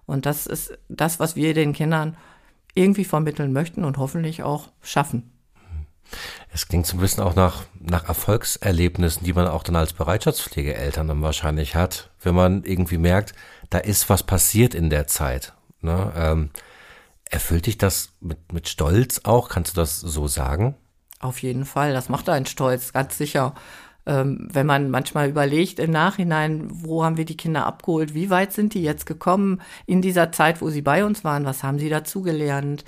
[0.06, 2.16] Und das ist das, was wir den Kindern
[2.74, 5.30] irgendwie vermitteln möchten und hoffentlich auch schaffen.
[6.52, 11.08] Es klingt so ein bisschen auch nach, nach Erfolgserlebnissen, die man auch dann als Bereitschaftspflegeeltern
[11.08, 13.34] dann wahrscheinlich hat, wenn man irgendwie merkt,
[13.70, 15.54] da ist was passiert in der Zeit.
[15.80, 16.12] Ne?
[16.14, 16.50] Ähm,
[17.30, 19.48] erfüllt dich das mit, mit Stolz auch?
[19.48, 20.76] Kannst du das so sagen?
[21.22, 23.54] Auf jeden Fall, das macht einen stolz, ganz sicher.
[24.06, 28.52] Ähm, wenn man manchmal überlegt im Nachhinein, wo haben wir die Kinder abgeholt, wie weit
[28.52, 31.88] sind die jetzt gekommen in dieser Zeit, wo sie bei uns waren, was haben sie
[31.88, 32.84] dazugelernt.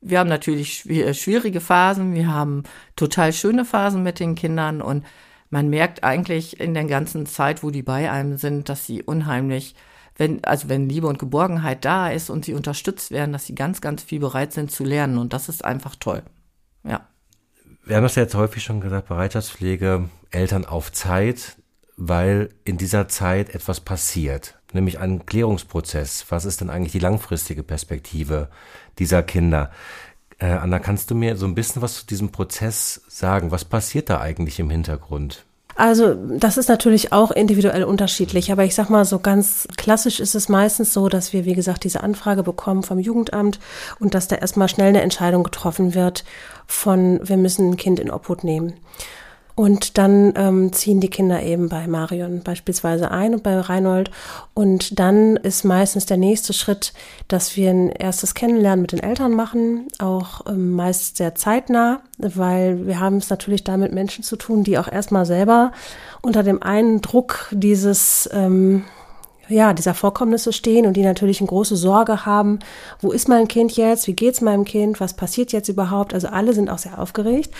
[0.00, 2.62] Wir haben natürlich äh, schwierige Phasen, wir haben
[2.96, 5.04] total schöne Phasen mit den Kindern und
[5.50, 9.74] man merkt eigentlich in der ganzen Zeit, wo die bei einem sind, dass sie unheimlich,
[10.16, 13.82] wenn, also wenn Liebe und Geborgenheit da ist und sie unterstützt werden, dass sie ganz,
[13.82, 16.22] ganz viel bereit sind zu lernen und das ist einfach toll.
[16.84, 17.06] Ja.
[17.86, 21.56] Wir haben das ja jetzt häufig schon gesagt, Bereitschaftspflege, Eltern auf Zeit,
[21.98, 26.24] weil in dieser Zeit etwas passiert, nämlich ein Klärungsprozess.
[26.30, 28.48] Was ist denn eigentlich die langfristige Perspektive
[28.98, 29.70] dieser Kinder?
[30.38, 33.50] Äh, Anna, kannst du mir so ein bisschen was zu diesem Prozess sagen?
[33.50, 35.44] Was passiert da eigentlich im Hintergrund?
[35.76, 40.36] Also das ist natürlich auch individuell unterschiedlich, aber ich sag mal so ganz klassisch ist
[40.36, 43.58] es meistens so, dass wir wie gesagt diese Anfrage bekommen vom Jugendamt
[43.98, 46.24] und dass da erstmal schnell eine Entscheidung getroffen wird
[46.66, 48.74] von wir müssen ein Kind in Obhut nehmen.
[49.56, 54.10] Und dann ähm, ziehen die Kinder eben bei Marion beispielsweise ein und bei Reinhold.
[54.52, 56.92] Und dann ist meistens der nächste Schritt,
[57.28, 62.86] dass wir ein erstes Kennenlernen mit den Eltern machen, auch ähm, meist sehr zeitnah, weil
[62.86, 65.70] wir haben es natürlich da mit Menschen zu tun, die auch erstmal selber
[66.20, 68.84] unter dem Eindruck dieses ähm,
[69.48, 72.60] ja, dieser Vorkommnisse stehen und die natürlich eine große Sorge haben,
[73.00, 76.14] wo ist mein Kind jetzt, wie geht's meinem Kind, was passiert jetzt überhaupt?
[76.14, 77.50] Also alle sind auch sehr aufgeregt.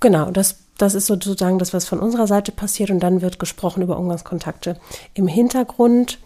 [0.00, 3.82] Genau, das das ist sozusagen das, was von unserer Seite passiert und dann wird gesprochen
[3.82, 4.76] über Umgangskontakte.
[5.14, 6.18] Im Hintergrund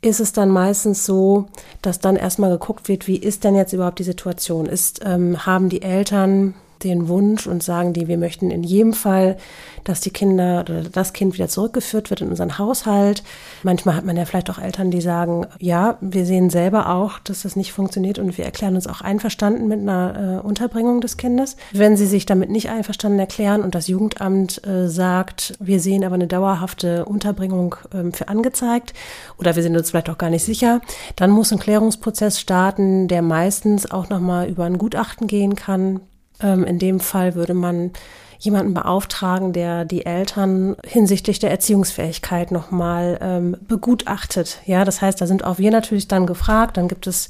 [0.00, 1.46] ist es dann meistens so,
[1.82, 4.66] dass dann erstmal geguckt wird, wie ist denn jetzt überhaupt die Situation?
[4.66, 9.36] Ist, ähm, haben die Eltern den Wunsch und sagen die, wir möchten in jedem Fall,
[9.84, 13.22] dass die Kinder oder das Kind wieder zurückgeführt wird in unseren Haushalt.
[13.62, 17.42] Manchmal hat man ja vielleicht auch Eltern, die sagen, ja, wir sehen selber auch, dass
[17.42, 21.56] das nicht funktioniert und wir erklären uns auch einverstanden mit einer äh, Unterbringung des Kindes.
[21.72, 26.14] Wenn sie sich damit nicht einverstanden erklären und das Jugendamt äh, sagt, wir sehen aber
[26.14, 28.94] eine dauerhafte Unterbringung äh, für angezeigt
[29.38, 30.80] oder wir sind uns vielleicht auch gar nicht sicher,
[31.16, 36.00] dann muss ein Klärungsprozess starten, der meistens auch nochmal über ein Gutachten gehen kann
[36.40, 37.92] ähm, in dem Fall würde man
[38.38, 44.60] jemanden beauftragen, der die Eltern hinsichtlich der Erziehungsfähigkeit nochmal ähm, begutachtet.
[44.64, 46.76] Ja, das heißt, da sind auch wir natürlich dann gefragt.
[46.76, 47.28] Dann gibt es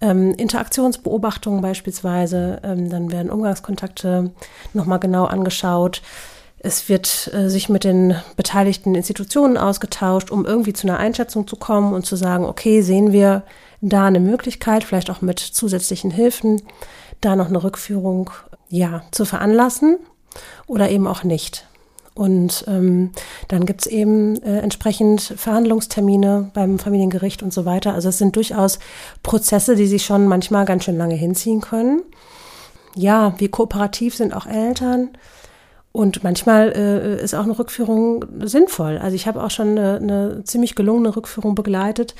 [0.00, 2.60] ähm, Interaktionsbeobachtungen beispielsweise.
[2.62, 4.32] Ähm, dann werden Umgangskontakte
[4.74, 6.02] nochmal genau angeschaut.
[6.58, 11.56] Es wird äh, sich mit den beteiligten Institutionen ausgetauscht, um irgendwie zu einer Einschätzung zu
[11.56, 13.44] kommen und zu sagen, okay, sehen wir
[13.80, 16.60] da eine Möglichkeit, vielleicht auch mit zusätzlichen Hilfen,
[17.22, 18.30] da noch eine Rückführung
[18.70, 19.98] ja, zu veranlassen
[20.66, 21.66] oder eben auch nicht.
[22.14, 23.10] Und ähm,
[23.48, 27.94] dann gibt's eben äh, entsprechend Verhandlungstermine beim Familiengericht und so weiter.
[27.94, 28.78] Also es sind durchaus
[29.22, 32.02] Prozesse, die sich schon manchmal ganz schön lange hinziehen können.
[32.96, 35.10] Ja, wie kooperativ sind auch Eltern.
[35.92, 38.98] Und manchmal äh, ist auch eine Rückführung sinnvoll.
[38.98, 42.14] Also ich habe auch schon eine, eine, ziemlich gelungene Rückführung begleitet.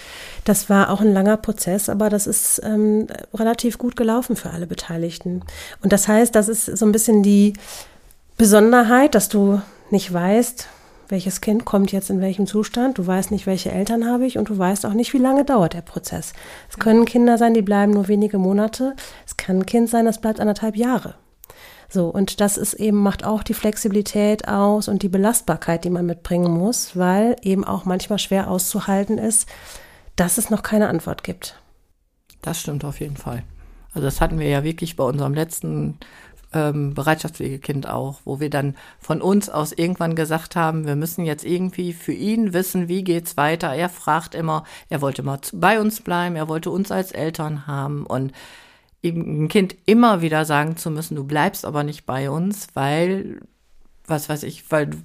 [0.45, 4.67] Das war auch ein langer Prozess, aber das ist ähm, relativ gut gelaufen für alle
[4.67, 5.43] Beteiligten.
[5.83, 7.53] Und das heißt, das ist so ein bisschen die
[8.37, 10.67] Besonderheit, dass du nicht weißt,
[11.09, 12.99] welches Kind kommt jetzt in welchem Zustand.
[12.99, 15.75] Du weißt nicht, welche Eltern habe ich und du weißt auch nicht, wie lange dauert
[15.75, 16.33] der Prozess.
[16.69, 18.97] Es können Kinder sein, die bleiben nur wenige Monate.
[19.27, 21.15] Es kann ein Kind sein, das bleibt anderthalb Jahre.
[21.93, 26.07] So, und das ist eben, macht auch die Flexibilität aus und die Belastbarkeit, die man
[26.07, 29.49] mitbringen muss, weil eben auch manchmal schwer auszuhalten ist,
[30.15, 31.61] dass es noch keine Antwort gibt.
[32.43, 33.43] Das stimmt auf jeden Fall.
[33.93, 35.99] Also das hatten wir ja wirklich bei unserem letzten
[36.53, 41.45] ähm, Bereitschaftspflegekind auch, wo wir dann von uns aus irgendwann gesagt haben, wir müssen jetzt
[41.45, 43.75] irgendwie für ihn wissen, wie geht's weiter.
[43.75, 48.07] Er fragt immer, er wollte mal bei uns bleiben, er wollte uns als Eltern haben
[48.07, 48.33] und
[49.05, 53.41] ein Kind immer wieder sagen zu müssen, du bleibst aber nicht bei uns, weil,
[54.07, 54.99] was weiß ich, weil du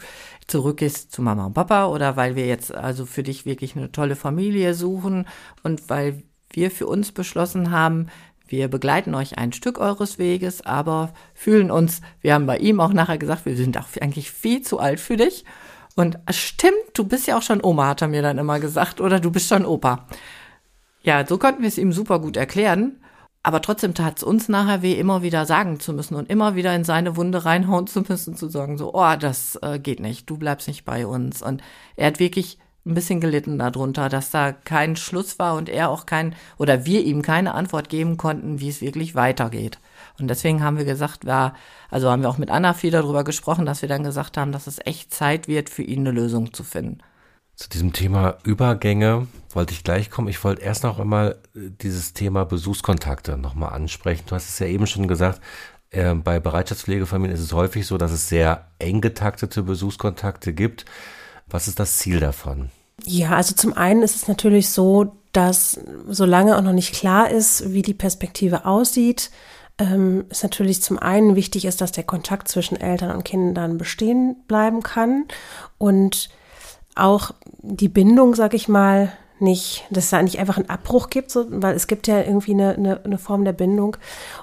[0.48, 4.16] zurückgehst zu Mama und Papa oder weil wir jetzt also für dich wirklich eine tolle
[4.16, 5.28] Familie suchen
[5.64, 8.08] und weil wir für uns beschlossen haben,
[8.48, 12.94] wir begleiten euch ein Stück eures Weges, aber fühlen uns, wir haben bei ihm auch
[12.94, 15.46] nachher gesagt, wir sind auch eigentlich viel zu alt für dich.
[15.96, 19.20] Und stimmt, du bist ja auch schon Oma, hat er mir dann immer gesagt, oder
[19.20, 20.06] du bist schon Opa.
[21.02, 23.00] Ja, so konnten wir es ihm super gut erklären.
[23.46, 26.74] Aber trotzdem tat es uns nachher weh, immer wieder sagen zu müssen und immer wieder
[26.74, 30.38] in seine Wunde reinhauen zu müssen, zu sagen, so, oh, das äh, geht nicht, du
[30.38, 31.44] bleibst nicht bei uns.
[31.44, 31.62] Und
[31.96, 36.08] er hat wirklich ein bisschen gelitten darunter, dass da kein Schluss war und er auch
[36.08, 39.78] kein, oder wir ihm keine Antwort geben konnten, wie es wirklich weitergeht.
[40.20, 41.54] Und deswegen haben wir gesagt, war,
[41.92, 44.66] also haben wir auch mit Anna viel darüber gesprochen, dass wir dann gesagt haben, dass
[44.66, 46.98] es echt Zeit wird, für ihn eine Lösung zu finden.
[47.56, 50.28] Zu diesem Thema Übergänge wollte ich gleich kommen.
[50.28, 54.26] Ich wollte erst noch einmal äh, dieses Thema Besuchskontakte nochmal ansprechen.
[54.28, 55.40] Du hast es ja eben schon gesagt,
[55.92, 60.86] äh, bei Bereitschaftspflegefamilien ist es häufig so, dass es sehr eng getaktete Besuchskontakte gibt.
[61.48, 62.72] Was ist das Ziel davon?
[63.06, 67.72] Ja, also zum einen ist es natürlich so, dass solange auch noch nicht klar ist,
[67.72, 69.32] wie die Perspektive aussieht,
[69.78, 74.38] ähm, ist natürlich zum einen wichtig ist, dass der Kontakt zwischen Eltern und Kindern bestehen
[74.48, 75.26] bleiben kann
[75.78, 76.30] und
[76.96, 77.32] auch
[77.62, 81.46] die Bindung, sag ich mal, nicht, dass es da nicht einfach einen Abbruch gibt, so,
[81.50, 83.98] weil es gibt ja irgendwie eine, eine, eine Form der Bindung.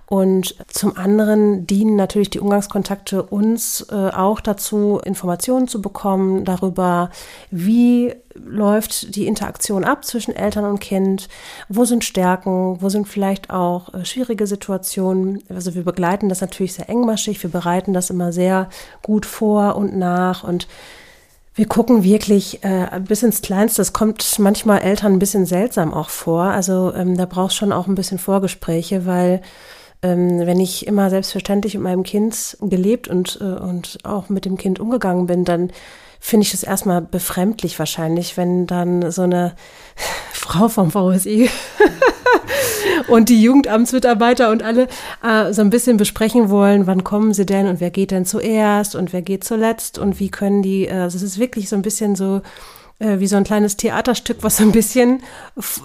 [0.07, 7.11] Und zum anderen dienen natürlich die Umgangskontakte uns äh, auch dazu, Informationen zu bekommen darüber,
[7.51, 11.29] wie läuft die Interaktion ab zwischen Eltern und Kind,
[11.69, 15.43] wo sind Stärken, wo sind vielleicht auch äh, schwierige Situationen.
[15.49, 18.69] Also wir begleiten das natürlich sehr engmaschig, wir bereiten das immer sehr
[19.01, 20.69] gut vor und nach und
[21.55, 23.81] wir gucken wirklich äh, bis ins Kleinste.
[23.83, 26.45] Das kommt manchmal Eltern ein bisschen seltsam auch vor.
[26.45, 29.43] Also ähm, da brauchst schon auch ein bisschen Vorgespräche, weil
[30.03, 34.57] ähm, wenn ich immer selbstverständlich mit meinem Kind gelebt und, äh, und auch mit dem
[34.57, 35.71] Kind umgegangen bin, dann
[36.25, 39.55] finde ich es erstmal befremdlich wahrscheinlich, wenn dann so eine
[40.33, 41.51] Frau vom VSI
[43.09, 44.87] und die Jugendamtsmitarbeiter und alle
[45.23, 48.95] äh, so ein bisschen besprechen wollen, wann kommen sie denn und wer geht denn zuerst
[48.95, 51.83] und wer geht zuletzt und wie können die, äh, also es ist wirklich so ein
[51.83, 52.41] bisschen so
[53.01, 55.25] äh, wie so ein kleines Theaterstück, was so ein bisschen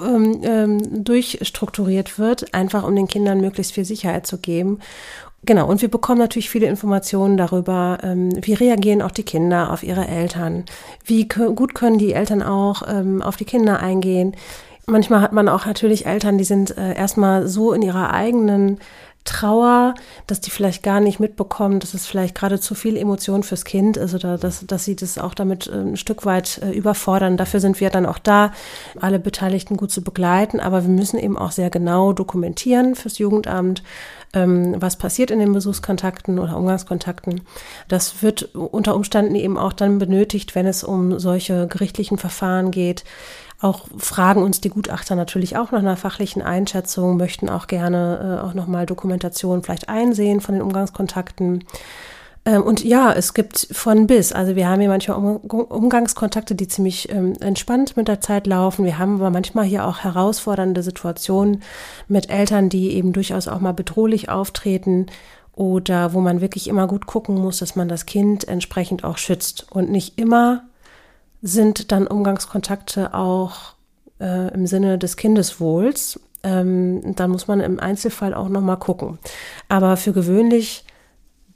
[0.05, 4.79] ähm, ähm, durchstrukturiert wird, einfach um den Kindern möglichst viel Sicherheit zu geben.
[5.47, 9.81] Genau, und wir bekommen natürlich viele Informationen darüber, ähm, wie reagieren auch die Kinder auf
[9.81, 10.65] ihre Eltern,
[11.05, 14.35] wie gut können die Eltern auch ähm, auf die Kinder eingehen.
[14.87, 18.79] Manchmal hat man auch natürlich Eltern, die sind äh, erstmal so in ihrer eigenen
[19.27, 19.93] Trauer,
[20.25, 23.97] dass die vielleicht gar nicht mitbekommen, dass es vielleicht gerade zu viel Emotion fürs Kind
[23.97, 27.37] ist oder dass, dass sie das auch damit äh, ein Stück weit äh, überfordern.
[27.37, 28.51] Dafür sind wir dann auch da,
[28.99, 30.59] alle Beteiligten gut zu begleiten.
[30.59, 33.83] Aber wir müssen eben auch sehr genau dokumentieren fürs Jugendamt,
[34.33, 37.41] ähm, was passiert in den Besuchskontakten oder Umgangskontakten.
[37.89, 43.03] Das wird unter Umständen eben auch dann benötigt, wenn es um solche gerichtlichen Verfahren geht.
[43.59, 48.45] Auch fragen uns die Gutachter natürlich auch nach einer fachlichen Einschätzung, möchten auch gerne äh,
[48.45, 51.63] auch nochmal Dokumentation vielleicht einsehen von den Umgangskontakten.
[52.45, 54.31] Ähm, und ja, es gibt von bis.
[54.31, 58.85] Also wir haben hier manchmal um Umgangskontakte, die ziemlich ähm, entspannt mit der Zeit laufen.
[58.85, 61.63] Wir haben aber manchmal hier auch herausfordernde Situationen
[62.07, 65.07] mit Eltern, die eben durchaus auch mal bedrohlich auftreten
[65.53, 69.65] oder wo man wirklich immer gut gucken muss, dass man das Kind entsprechend auch schützt
[69.71, 70.63] und nicht immer
[71.41, 73.73] sind dann Umgangskontakte auch
[74.19, 76.19] äh, im Sinne des Kindeswohls.
[76.43, 79.19] Ähm, dann muss man im Einzelfall auch nochmal gucken.
[79.69, 80.85] Aber für gewöhnlich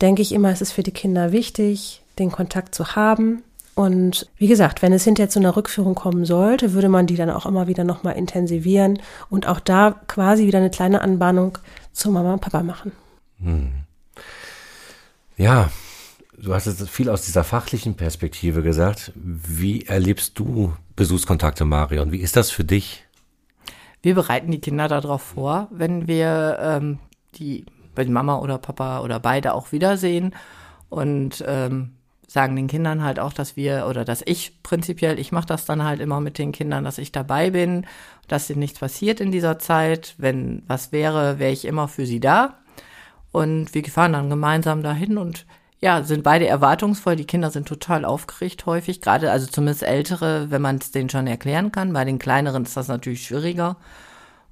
[0.02, 3.44] denke ich immer, es ist für die Kinder wichtig, den Kontakt zu haben.
[3.74, 7.30] Und wie gesagt, wenn es hinterher zu einer Rückführung kommen sollte, würde man die dann
[7.30, 11.58] auch immer wieder nochmal intensivieren und auch da quasi wieder eine kleine Anbahnung
[11.94, 12.92] zu Mama und Papa machen.
[13.42, 13.72] Hm.
[15.38, 15.70] Ja,
[16.42, 19.12] du hast jetzt viel aus dieser fachlichen Perspektive gesagt.
[19.16, 22.12] Wie erlebst du Besuchskontakte, Marion?
[22.12, 23.06] Wie ist das für dich?
[24.02, 27.00] Wir bereiten die Kinder darauf vor, wenn wir ähm,
[27.36, 30.34] die, wenn Mama oder Papa oder beide auch wiedersehen
[30.90, 31.92] und ähm,
[32.28, 35.84] sagen den Kindern halt auch, dass wir oder dass ich prinzipiell, ich mache das dann
[35.84, 37.86] halt immer mit den Kindern, dass ich dabei bin,
[38.28, 40.16] dass ihnen nichts passiert in dieser Zeit.
[40.18, 42.58] Wenn was wäre, wäre ich immer für sie da.
[43.32, 45.46] Und wir fahren dann gemeinsam dahin und
[45.84, 47.16] ja, sind beide erwartungsvoll.
[47.16, 51.28] Die Kinder sind total aufgeregt häufig, gerade also zumindest ältere, wenn man es denen schon
[51.28, 51.94] erklären kann.
[51.94, 53.78] Bei den kleineren ist das natürlich schwieriger.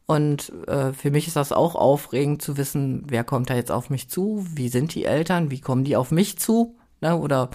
[0.07, 3.91] Und äh, für mich ist das auch aufregend zu wissen, wer kommt da jetzt auf
[3.91, 7.15] mich zu, wie sind die Eltern, wie kommen die auf mich zu, ne?
[7.15, 7.51] oder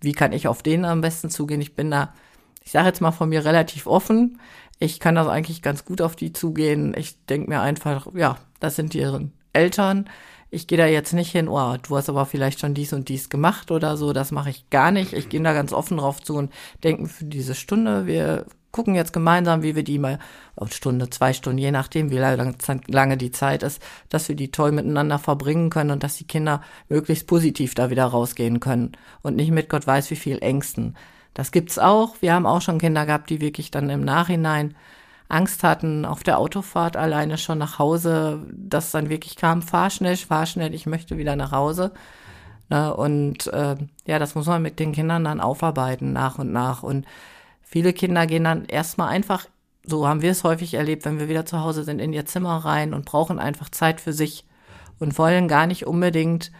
[0.00, 1.60] wie kann ich auf denen am besten zugehen.
[1.60, 2.14] Ich bin da,
[2.62, 4.38] ich sage jetzt mal von mir relativ offen.
[4.78, 6.94] Ich kann das eigentlich ganz gut auf die zugehen.
[6.96, 10.08] Ich denke mir einfach, ja, das sind ihre Eltern
[10.50, 13.28] ich gehe da jetzt nicht hin, oh, du hast aber vielleicht schon dies und dies
[13.28, 15.12] gemacht oder so, das mache ich gar nicht.
[15.12, 16.52] Ich gehe da ganz offen drauf zu und
[16.84, 20.18] denke für diese Stunde, wir gucken jetzt gemeinsam, wie wir die mal,
[20.70, 25.18] Stunde, zwei Stunden, je nachdem, wie lange die Zeit ist, dass wir die toll miteinander
[25.18, 29.68] verbringen können und dass die Kinder möglichst positiv da wieder rausgehen können und nicht mit
[29.70, 30.94] Gott weiß wie viel Ängsten.
[31.32, 32.16] Das gibt's auch.
[32.20, 34.74] Wir haben auch schon Kinder gehabt, die wirklich dann im Nachhinein
[35.28, 40.16] Angst hatten auf der Autofahrt alleine schon nach Hause, dass dann wirklich kam, fahr schnell,
[40.16, 41.92] fahr schnell, ich möchte wieder nach Hause.
[42.68, 46.82] Ne, und äh, ja, das muss man mit den Kindern dann aufarbeiten nach und nach.
[46.82, 47.06] Und
[47.62, 49.46] viele Kinder gehen dann erstmal einfach,
[49.84, 52.56] so haben wir es häufig erlebt, wenn wir wieder zu Hause sind, in ihr Zimmer
[52.56, 54.44] rein und brauchen einfach Zeit für sich
[54.98, 56.50] und wollen gar nicht unbedingt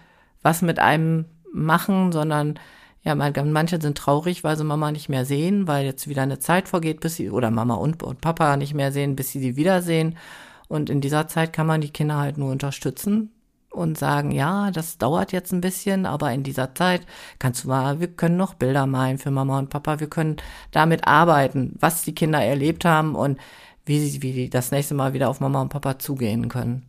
[0.43, 2.59] was mit einem machen, sondern
[3.07, 6.69] ja, manche sind traurig, weil sie Mama nicht mehr sehen, weil jetzt wieder eine Zeit
[6.69, 10.19] vorgeht, bis sie, oder Mama und, und Papa nicht mehr sehen, bis sie sie wiedersehen.
[10.67, 13.31] Und in dieser Zeit kann man die Kinder halt nur unterstützen
[13.71, 17.07] und sagen, ja, das dauert jetzt ein bisschen, aber in dieser Zeit
[17.39, 20.39] kannst du mal, wir können noch Bilder malen für Mama und Papa, wir können
[20.73, 23.39] damit arbeiten, was die Kinder erlebt haben und
[23.85, 26.83] wie sie, wie die das nächste Mal wieder auf Mama und Papa zugehen können.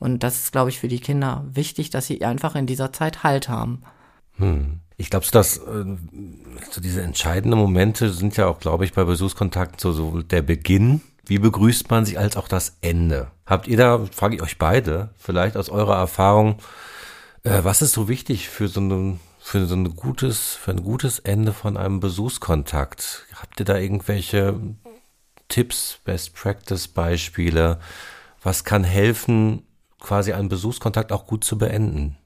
[0.00, 3.22] Und das ist, glaube ich, für die Kinder wichtig, dass sie einfach in dieser Zeit
[3.22, 3.82] Halt haben.
[4.38, 4.80] Hm.
[4.96, 5.84] Ich glaube, dass äh,
[6.70, 11.00] so diese entscheidenden Momente sind ja auch, glaube ich, bei Besuchskontakten so sowohl der Beginn,
[11.24, 13.30] wie begrüßt man sich, als auch das Ende.
[13.46, 16.56] Habt ihr da, frage ich euch beide, vielleicht aus eurer Erfahrung,
[17.44, 21.18] äh, was ist so wichtig für so ein für so ein gutes, für ein gutes
[21.18, 23.26] Ende von einem Besuchskontakt?
[23.34, 24.58] Habt ihr da irgendwelche
[25.48, 27.80] Tipps, Best Practice Beispiele?
[28.42, 29.66] Was kann helfen,
[29.98, 32.16] quasi einen Besuchskontakt auch gut zu beenden?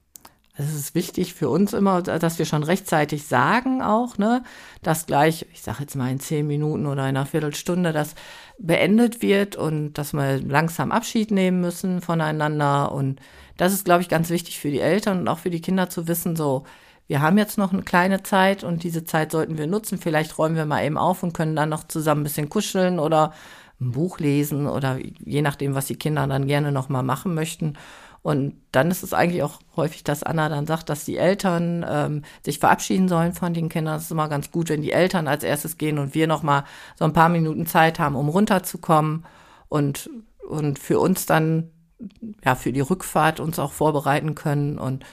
[0.59, 4.43] Es ist wichtig für uns immer, dass wir schon rechtzeitig sagen auch, ne,
[4.81, 8.15] dass gleich, ich sage jetzt mal in zehn Minuten oder in einer Viertelstunde, das
[8.57, 12.91] beendet wird und dass wir langsam Abschied nehmen müssen voneinander.
[12.91, 13.19] Und
[13.57, 16.07] das ist, glaube ich, ganz wichtig für die Eltern und auch für die Kinder zu
[16.07, 16.63] wissen, so,
[17.05, 19.99] wir haben jetzt noch eine kleine Zeit und diese Zeit sollten wir nutzen.
[19.99, 23.31] Vielleicht räumen wir mal eben auf und können dann noch zusammen ein bisschen kuscheln oder
[23.79, 27.77] ein Buch lesen oder je nachdem, was die Kinder dann gerne noch mal machen möchten.
[28.27, 32.23] Und dann ist es eigentlich auch häufig, dass Anna dann sagt, dass die Eltern ähm,
[32.43, 33.95] sich verabschieden sollen von den Kindern.
[33.95, 36.65] Es ist immer ganz gut, wenn die Eltern als erstes gehen und wir noch mal
[36.97, 39.25] so ein paar Minuten Zeit haben, um runterzukommen
[39.69, 40.09] und
[40.45, 41.71] und für uns dann
[42.43, 45.05] ja für die Rückfahrt uns auch vorbereiten können und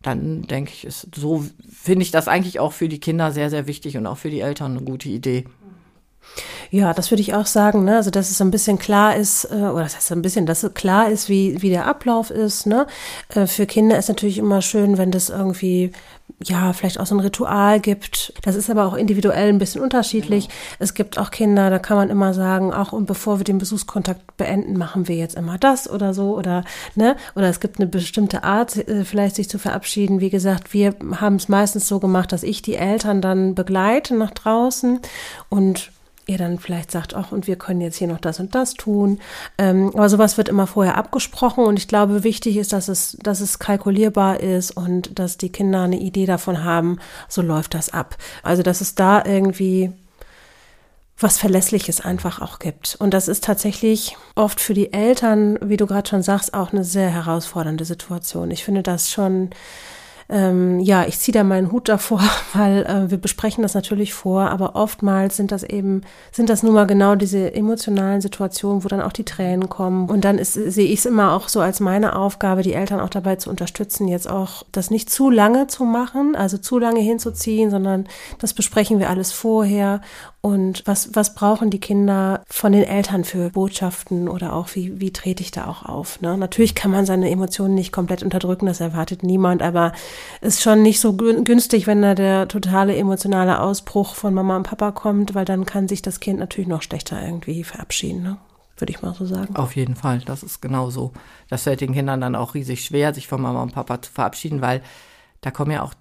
[0.00, 3.66] dann denke ich, ist so finde ich das eigentlich auch für die Kinder sehr sehr
[3.66, 5.44] wichtig und auch für die Eltern eine gute Idee.
[6.70, 7.96] Ja, das würde ich auch sagen, ne?
[7.96, 10.74] Also, dass es ein bisschen klar ist, äh, oder das heißt ein bisschen, dass es
[10.74, 12.86] klar ist, wie, wie der Ablauf ist, ne?
[13.28, 15.92] Äh, für Kinder ist natürlich immer schön, wenn das irgendwie,
[16.42, 18.32] ja, vielleicht auch so ein Ritual gibt.
[18.42, 20.48] Das ist aber auch individuell ein bisschen unterschiedlich.
[20.48, 20.58] Genau.
[20.80, 24.36] Es gibt auch Kinder, da kann man immer sagen, auch und bevor wir den Besuchskontakt
[24.36, 26.64] beenden, machen wir jetzt immer das oder so, oder,
[26.96, 27.16] ne?
[27.36, 30.20] Oder es gibt eine bestimmte Art, äh, vielleicht sich zu verabschieden.
[30.20, 34.32] Wie gesagt, wir haben es meistens so gemacht, dass ich die Eltern dann begleite nach
[34.32, 34.98] draußen
[35.48, 35.92] und
[36.26, 39.20] ihr dann vielleicht sagt, ach, und wir können jetzt hier noch das und das tun.
[39.58, 43.40] Ähm, aber sowas wird immer vorher abgesprochen und ich glaube, wichtig ist, dass es, dass
[43.40, 46.98] es kalkulierbar ist und dass die Kinder eine Idee davon haben,
[47.28, 48.16] so läuft das ab.
[48.42, 49.92] Also, dass es da irgendwie
[51.18, 52.96] was Verlässliches einfach auch gibt.
[52.98, 56.84] Und das ist tatsächlich oft für die Eltern, wie du gerade schon sagst, auch eine
[56.84, 58.50] sehr herausfordernde Situation.
[58.50, 59.50] Ich finde das schon
[60.28, 62.22] ähm, ja, ich ziehe da meinen Hut davor,
[62.54, 66.02] weil äh, wir besprechen das natürlich vor, aber oftmals sind das eben,
[66.32, 70.08] sind das nun mal genau diese emotionalen Situationen, wo dann auch die Tränen kommen.
[70.08, 73.36] Und dann sehe ich es immer auch so als meine Aufgabe, die Eltern auch dabei
[73.36, 78.06] zu unterstützen, jetzt auch das nicht zu lange zu machen, also zu lange hinzuziehen, sondern
[78.38, 80.00] das besprechen wir alles vorher
[80.44, 85.10] und was, was brauchen die Kinder von den Eltern für Botschaften oder auch wie, wie
[85.10, 86.20] trete ich da auch auf?
[86.20, 86.36] Ne?
[86.36, 89.92] Natürlich kann man seine Emotionen nicht komplett unterdrücken, das erwartet niemand, aber
[90.42, 94.92] ist schon nicht so günstig, wenn da der totale emotionale Ausbruch von Mama und Papa
[94.92, 98.22] kommt, weil dann kann sich das Kind natürlich noch schlechter irgendwie verabschieden.
[98.22, 98.36] Ne?
[98.76, 99.56] würde ich mal so sagen.
[99.56, 101.14] Auf jeden Fall, das ist genau so.
[101.48, 104.60] Das fällt den Kindern dann auch riesig schwer, sich von Mama und Papa zu verabschieden,
[104.60, 104.82] weil
[105.40, 105.94] da kommen ja auch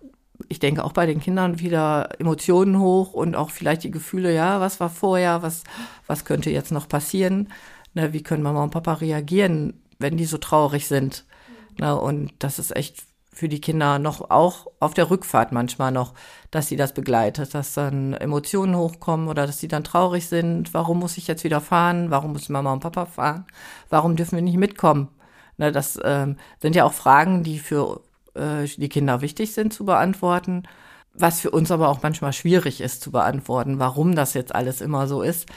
[0.49, 4.59] ich denke auch bei den Kindern wieder Emotionen hoch und auch vielleicht die Gefühle, ja,
[4.59, 5.63] was war vorher, was,
[6.07, 7.49] was könnte jetzt noch passieren?
[7.93, 11.25] Ne, wie können Mama und Papa reagieren, wenn die so traurig sind?
[11.79, 16.13] Ne, und das ist echt für die Kinder noch auch auf der Rückfahrt manchmal noch,
[16.51, 20.73] dass sie das begleitet, dass dann Emotionen hochkommen oder dass sie dann traurig sind.
[20.73, 22.11] Warum muss ich jetzt wieder fahren?
[22.11, 23.45] Warum muss Mama und Papa fahren?
[23.89, 25.09] Warum dürfen wir nicht mitkommen?
[25.57, 28.01] Ne, das ähm, sind ja auch Fragen, die für
[28.35, 30.63] äh, die Kinder wichtig sind zu beantworten,
[31.13, 35.07] was für uns aber auch manchmal schwierig ist zu beantworten, warum das jetzt alles immer
[35.07, 35.47] so ist,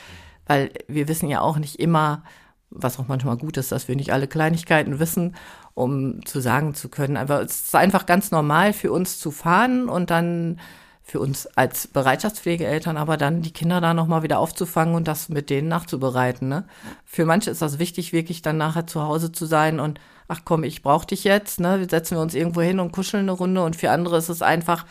[0.46, 2.22] weil wir wissen ja auch nicht immer,
[2.70, 5.36] was auch manchmal gut ist, dass wir nicht alle Kleinigkeiten wissen,
[5.74, 7.16] um zu sagen zu können.
[7.16, 10.60] Aber es ist einfach ganz normal für uns zu fahren und dann
[11.08, 15.50] für uns als Bereitschaftspflegeeltern, aber dann die Kinder da nochmal wieder aufzufangen und das mit
[15.50, 16.48] denen nachzubereiten.
[16.48, 16.64] Ne?
[17.04, 20.64] Für manche ist das wichtig, wirklich dann nachher zu Hause zu sein und ach komm,
[20.64, 21.86] ich brauch dich jetzt, ne?
[21.88, 23.62] Setzen wir uns irgendwo hin und kuscheln eine Runde.
[23.62, 24.84] Und für andere ist es einfach,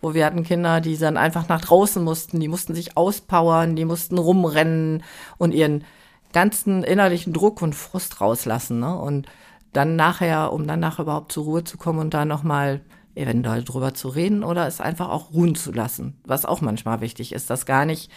[0.00, 3.84] wo wir hatten Kinder, die dann einfach nach draußen mussten, die mussten sich auspowern, die
[3.84, 5.02] mussten rumrennen
[5.36, 5.84] und ihren
[6.32, 8.80] ganzen innerlichen Druck und Frust rauslassen.
[8.80, 8.96] Ne?
[8.96, 9.26] Und
[9.74, 12.80] dann nachher, um dann nachher überhaupt zur Ruhe zu kommen und da nochmal
[13.20, 17.32] eventuell drüber zu reden oder es einfach auch ruhen zu lassen, was auch manchmal wichtig
[17.32, 18.10] ist, dass gar nicht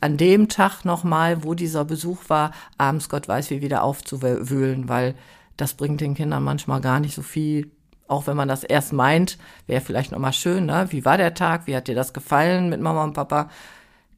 [0.00, 5.14] an dem Tag nochmal, wo dieser Besuch war, abends Gott weiß wie wieder aufzuwühlen, weil
[5.56, 7.70] das bringt den Kindern manchmal gar nicht so viel.
[8.08, 10.86] Auch wenn man das erst meint, wäre vielleicht nochmal schön, ne?
[10.90, 11.66] Wie war der Tag?
[11.66, 13.50] Wie hat dir das gefallen mit Mama und Papa?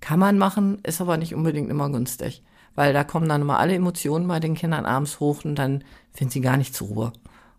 [0.00, 2.42] Kann man machen, ist aber nicht unbedingt immer günstig.
[2.74, 6.32] Weil da kommen dann immer alle Emotionen bei den Kindern abends hoch und dann finden
[6.32, 7.12] sie gar nicht zur Ruhe.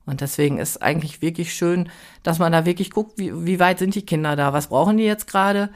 [0.06, 1.90] Und deswegen ist eigentlich wirklich schön,
[2.24, 4.52] dass man da wirklich guckt, wie, wie weit sind die Kinder da?
[4.52, 5.70] Was brauchen die jetzt gerade?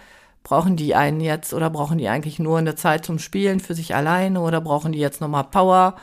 [0.43, 3.95] Brauchen die einen jetzt oder brauchen die eigentlich nur eine Zeit zum Spielen für sich
[3.95, 5.95] alleine oder brauchen die jetzt nochmal Power?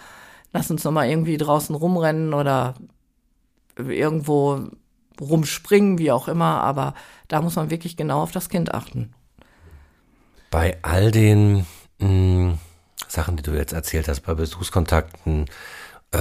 [0.54, 2.74] lass uns nochmal irgendwie draußen rumrennen oder
[3.76, 4.68] irgendwo
[5.20, 6.94] rumspringen, wie auch immer, aber
[7.28, 9.12] da muss man wirklich genau auf das Kind achten.
[10.50, 11.66] Bei all den
[11.98, 12.58] mh, hm,
[13.08, 15.46] Sachen, die du jetzt erzählt hast, bei Besuchskontakten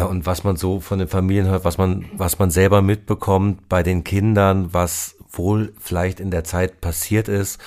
[0.02, 3.84] und was man so von den Familien hört, was man, was man selber mitbekommt bei
[3.84, 7.60] den Kindern, was wohl vielleicht in der Zeit passiert ist,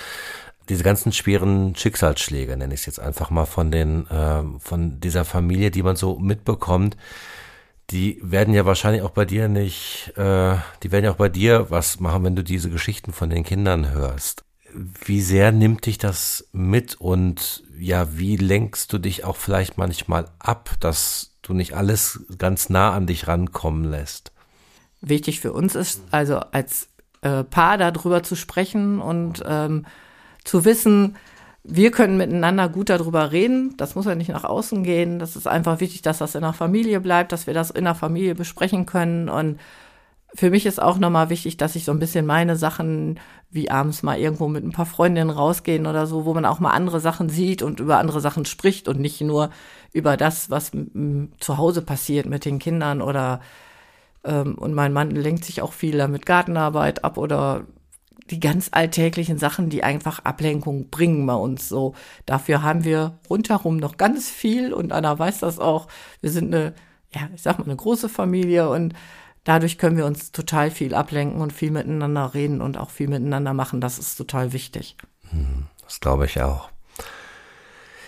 [0.68, 5.24] diese ganzen schweren Schicksalsschläge, nenne ich es jetzt einfach mal, von den, äh, von dieser
[5.24, 6.96] Familie, die man so mitbekommt,
[7.90, 11.70] die werden ja wahrscheinlich auch bei dir nicht, äh, die werden ja auch bei dir
[11.70, 14.44] was machen, wenn du diese Geschichten von den Kindern hörst.
[15.04, 20.28] Wie sehr nimmt dich das mit und ja, wie lenkst du dich auch vielleicht manchmal
[20.38, 24.32] ab, dass du nicht alles ganz nah an dich rankommen lässt?
[25.00, 26.88] Wichtig für uns ist also als
[27.22, 29.86] äh, Paar darüber zu sprechen und ähm,
[30.44, 31.16] zu wissen,
[31.68, 33.76] wir können miteinander gut darüber reden.
[33.76, 35.18] Das muss ja nicht nach außen gehen.
[35.18, 37.96] Das ist einfach wichtig, dass das in der Familie bleibt, dass wir das in der
[37.96, 39.28] Familie besprechen können.
[39.28, 39.58] Und
[40.32, 43.18] für mich ist auch nochmal wichtig, dass ich so ein bisschen meine Sachen,
[43.50, 46.70] wie abends mal irgendwo mit ein paar Freundinnen rausgehen oder so, wo man auch mal
[46.70, 49.50] andere Sachen sieht und über andere Sachen spricht und nicht nur
[49.96, 50.72] über das, was
[51.40, 53.40] zu Hause passiert mit den Kindern oder
[54.24, 57.64] ähm, und mein Mann lenkt sich auch viel damit Gartenarbeit ab oder
[58.30, 61.94] die ganz alltäglichen Sachen, die einfach Ablenkung bringen bei uns so.
[62.26, 65.86] Dafür haben wir rundherum noch ganz viel und Anna weiß das auch.
[66.20, 66.74] Wir sind eine,
[67.14, 68.94] ja, ich sag mal, eine große Familie und
[69.44, 73.54] dadurch können wir uns total viel ablenken und viel miteinander reden und auch viel miteinander
[73.54, 73.80] machen.
[73.80, 74.96] Das ist total wichtig.
[75.30, 76.68] Hm, das glaube ich auch.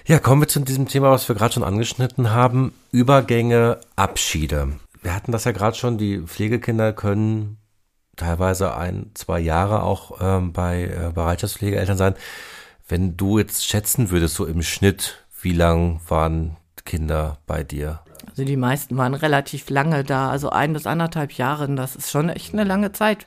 [0.08, 2.72] Ja, kommen wir zu diesem Thema, was wir gerade schon angeschnitten haben.
[2.92, 4.72] Übergänge, Abschiede.
[5.02, 7.58] Wir hatten das ja gerade schon, die Pflegekinder können
[8.16, 12.14] teilweise ein, zwei Jahre auch ähm, bei äh, Bereitschaftspflegeeltern sein.
[12.88, 16.56] Wenn du jetzt schätzen würdest, so im Schnitt, wie lang waren
[16.86, 18.00] Kinder bei dir?
[18.30, 21.68] Also die meisten waren relativ lange da, also ein bis anderthalb Jahre.
[21.74, 23.26] Das ist schon echt eine lange Zeit.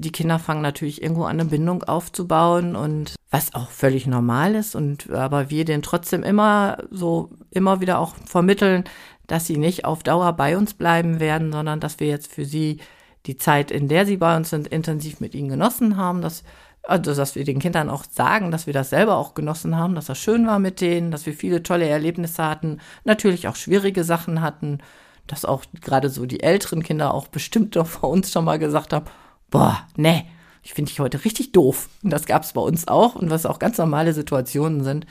[0.00, 4.74] Die Kinder fangen natürlich irgendwo an, eine Bindung aufzubauen und was auch völlig normal ist
[4.74, 8.84] und aber wir den trotzdem immer so immer wieder auch vermitteln,
[9.26, 12.78] dass sie nicht auf Dauer bei uns bleiben werden, sondern dass wir jetzt für sie
[13.26, 16.44] die Zeit, in der sie bei uns sind, intensiv mit ihnen genossen haben, dass,
[16.82, 20.06] also, dass wir den Kindern auch sagen, dass wir das selber auch genossen haben, dass
[20.06, 24.40] das schön war mit denen, dass wir viele tolle Erlebnisse hatten, natürlich auch schwierige Sachen
[24.40, 24.78] hatten,
[25.26, 28.94] dass auch gerade so die älteren Kinder auch bestimmt doch vor uns schon mal gesagt
[28.94, 29.06] haben,
[29.50, 30.24] boah, nee,
[30.66, 31.88] ich finde dich heute richtig doof.
[32.02, 35.06] Und das gab es bei uns auch und was auch ganz normale Situationen sind.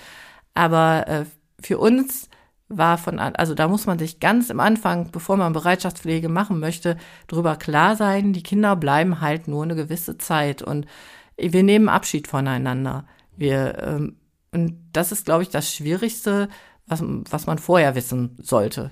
[0.54, 1.26] Aber äh,
[1.62, 2.28] für uns
[2.68, 6.98] war von, also da muss man sich ganz im Anfang, bevor man Bereitschaftspflege machen möchte,
[7.28, 10.88] darüber klar sein, die Kinder bleiben halt nur eine gewisse Zeit und
[11.38, 13.06] wir nehmen Abschied voneinander.
[13.38, 14.18] Wir, ähm,
[14.52, 16.50] und das ist, glaube ich, das Schwierigste,
[16.86, 18.92] was, was man vorher wissen sollte.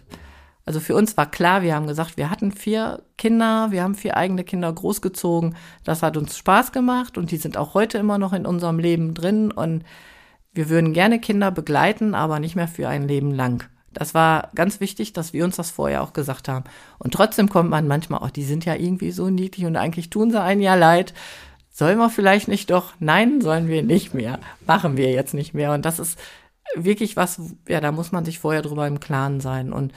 [0.66, 4.16] Also für uns war klar, wir haben gesagt, wir hatten vier Kinder, wir haben vier
[4.16, 5.56] eigene Kinder großgezogen.
[5.84, 9.14] Das hat uns Spaß gemacht und die sind auch heute immer noch in unserem Leben
[9.14, 9.84] drin und
[10.54, 13.68] wir würden gerne Kinder begleiten, aber nicht mehr für ein Leben lang.
[13.92, 16.66] Das war ganz wichtig, dass wir uns das vorher auch gesagt haben.
[16.98, 20.32] Und trotzdem kommt man manchmal auch, die sind ja irgendwie so niedlich und eigentlich tun
[20.32, 21.14] sie einen ja leid.
[21.70, 22.94] Sollen wir vielleicht nicht doch?
[23.00, 24.40] Nein, sollen wir nicht mehr.
[24.66, 25.74] Machen wir jetzt nicht mehr.
[25.74, 26.20] Und das ist
[26.76, 29.74] wirklich was, ja, da muss man sich vorher drüber im Klaren sein.
[29.74, 29.92] Und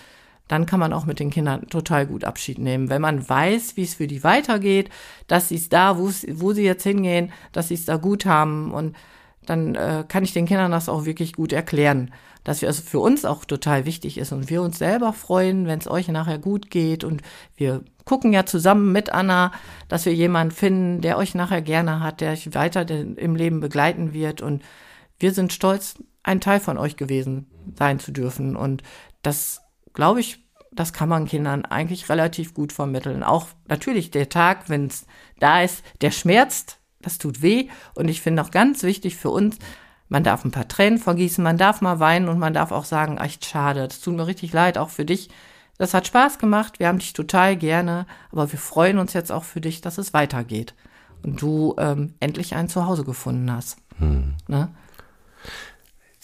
[0.48, 2.88] dann kann man auch mit den Kindern total gut Abschied nehmen.
[2.88, 4.90] Wenn man weiß, wie es für die weitergeht,
[5.26, 8.96] dass sie es da, wo sie jetzt hingehen, dass sie es da gut haben und
[9.44, 12.12] dann äh, kann ich den Kindern das auch wirklich gut erklären,
[12.44, 15.78] dass wir, also für uns auch total wichtig ist und wir uns selber freuen, wenn
[15.78, 17.22] es euch nachher gut geht und
[17.56, 19.52] wir gucken ja zusammen mit Anna,
[19.88, 24.12] dass wir jemanden finden, der euch nachher gerne hat, der euch weiter im Leben begleiten
[24.12, 24.62] wird und
[25.18, 28.82] wir sind stolz, ein Teil von euch gewesen sein zu dürfen und
[29.22, 29.62] das,
[29.96, 30.38] glaube ich,
[30.70, 33.24] das kann man Kindern eigentlich relativ gut vermitteln.
[33.24, 35.06] Auch natürlich der Tag, wenn es
[35.40, 37.68] da ist, der schmerzt, das tut weh.
[37.94, 39.58] Und ich finde auch ganz wichtig für uns,
[40.08, 43.18] man darf ein paar Tränen vergießen, man darf mal weinen und man darf auch sagen,
[43.18, 45.30] echt schade, das tut mir richtig leid, auch für dich.
[45.78, 49.44] Das hat Spaß gemacht, wir haben dich total gerne, aber wir freuen uns jetzt auch
[49.44, 50.74] für dich, dass es weitergeht
[51.22, 53.78] und du ähm, endlich ein Zuhause gefunden hast.
[53.98, 54.34] Hm.
[54.46, 54.68] Ne?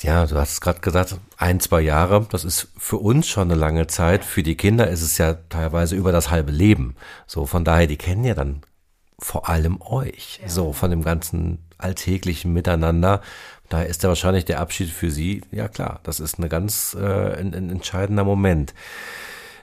[0.03, 3.59] Ja, du hast es gerade gesagt, ein, zwei Jahre, das ist für uns schon eine
[3.59, 4.25] lange Zeit.
[4.25, 6.97] Für die Kinder ist es ja teilweise über das halbe Leben.
[7.27, 8.63] So, von daher, die kennen ja dann
[9.19, 10.41] vor allem euch.
[10.43, 10.49] Ja.
[10.49, 13.23] So, von dem ganzen alltäglichen Miteinander.
[13.69, 17.35] Daher ist ja wahrscheinlich der Abschied für sie, ja klar, das ist eine ganz äh,
[17.37, 18.75] ein, ein entscheidender Moment.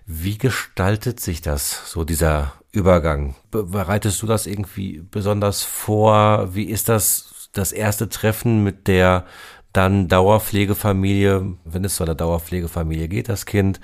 [0.06, 3.36] Wie gestaltet sich das, so dieser Übergang?
[3.52, 6.56] Bereitest du das irgendwie besonders vor?
[6.56, 9.26] Wie ist das, das erste Treffen mit der
[9.74, 13.80] dann Dauerpflegefamilie, wenn es zu einer Dauerpflegefamilie geht, das Kind?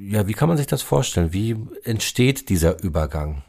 [0.00, 1.32] Ja, wie kann man sich das vorstellen?
[1.32, 3.42] Wie entsteht dieser Übergang?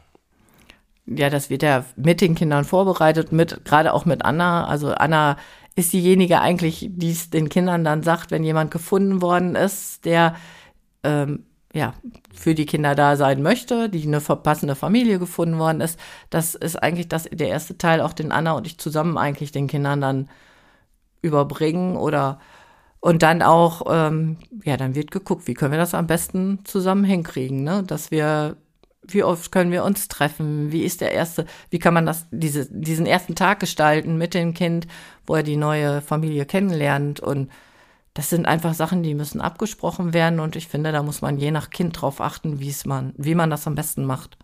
[1.06, 4.66] ja, das wird ja mit den Kindern vorbereitet, mit, gerade auch mit Anna.
[4.66, 5.36] Also Anna
[5.74, 10.36] ist diejenige eigentlich, die es den Kindern dann sagt, wenn jemand gefunden worden ist, der
[11.02, 11.94] ähm, ja
[12.32, 15.98] für die Kinder da sein möchte, die eine verpassende Familie gefunden worden ist.
[16.30, 19.66] Das ist eigentlich das, der erste Teil, auch den Anna und ich zusammen eigentlich den
[19.66, 20.30] Kindern dann
[21.24, 22.38] überbringen oder
[23.00, 27.04] und dann auch, ähm, ja, dann wird geguckt, wie können wir das am besten zusammen
[27.04, 27.82] hinkriegen, ne?
[27.82, 28.56] Dass wir
[29.06, 30.72] wie oft können wir uns treffen?
[30.72, 34.54] Wie ist der erste, wie kann man das, diese, diesen ersten Tag gestalten mit dem
[34.54, 34.86] Kind,
[35.26, 37.20] wo er die neue Familie kennenlernt?
[37.20, 37.50] Und
[38.14, 40.40] das sind einfach Sachen, die müssen abgesprochen werden.
[40.40, 43.34] Und ich finde, da muss man je nach Kind drauf achten, wie es man, wie
[43.34, 44.38] man das am besten macht.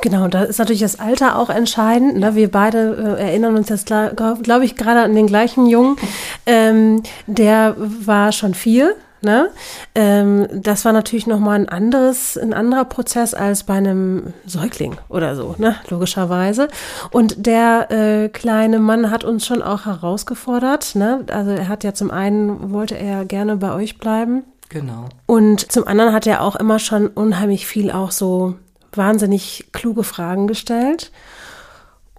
[0.00, 2.18] Genau, da ist natürlich das Alter auch entscheidend.
[2.18, 2.34] Ne?
[2.34, 5.96] Wir beide äh, erinnern uns jetzt, glaube glaub ich, gerade an den gleichen Jungen.
[6.48, 8.94] Ähm, der war schon vier.
[9.20, 9.50] Ne?
[9.96, 15.34] Ähm, das war natürlich nochmal ein anderes, ein anderer Prozess als bei einem Säugling oder
[15.34, 15.74] so, ne?
[15.88, 16.68] logischerweise.
[17.10, 20.94] Und der äh, kleine Mann hat uns schon auch herausgefordert.
[20.94, 21.24] Ne?
[21.32, 24.44] Also er hat ja zum einen, wollte er gerne bei euch bleiben.
[24.68, 25.06] Genau.
[25.26, 28.54] Und zum anderen hat er auch immer schon unheimlich viel auch so
[28.96, 31.12] wahnsinnig kluge Fragen gestellt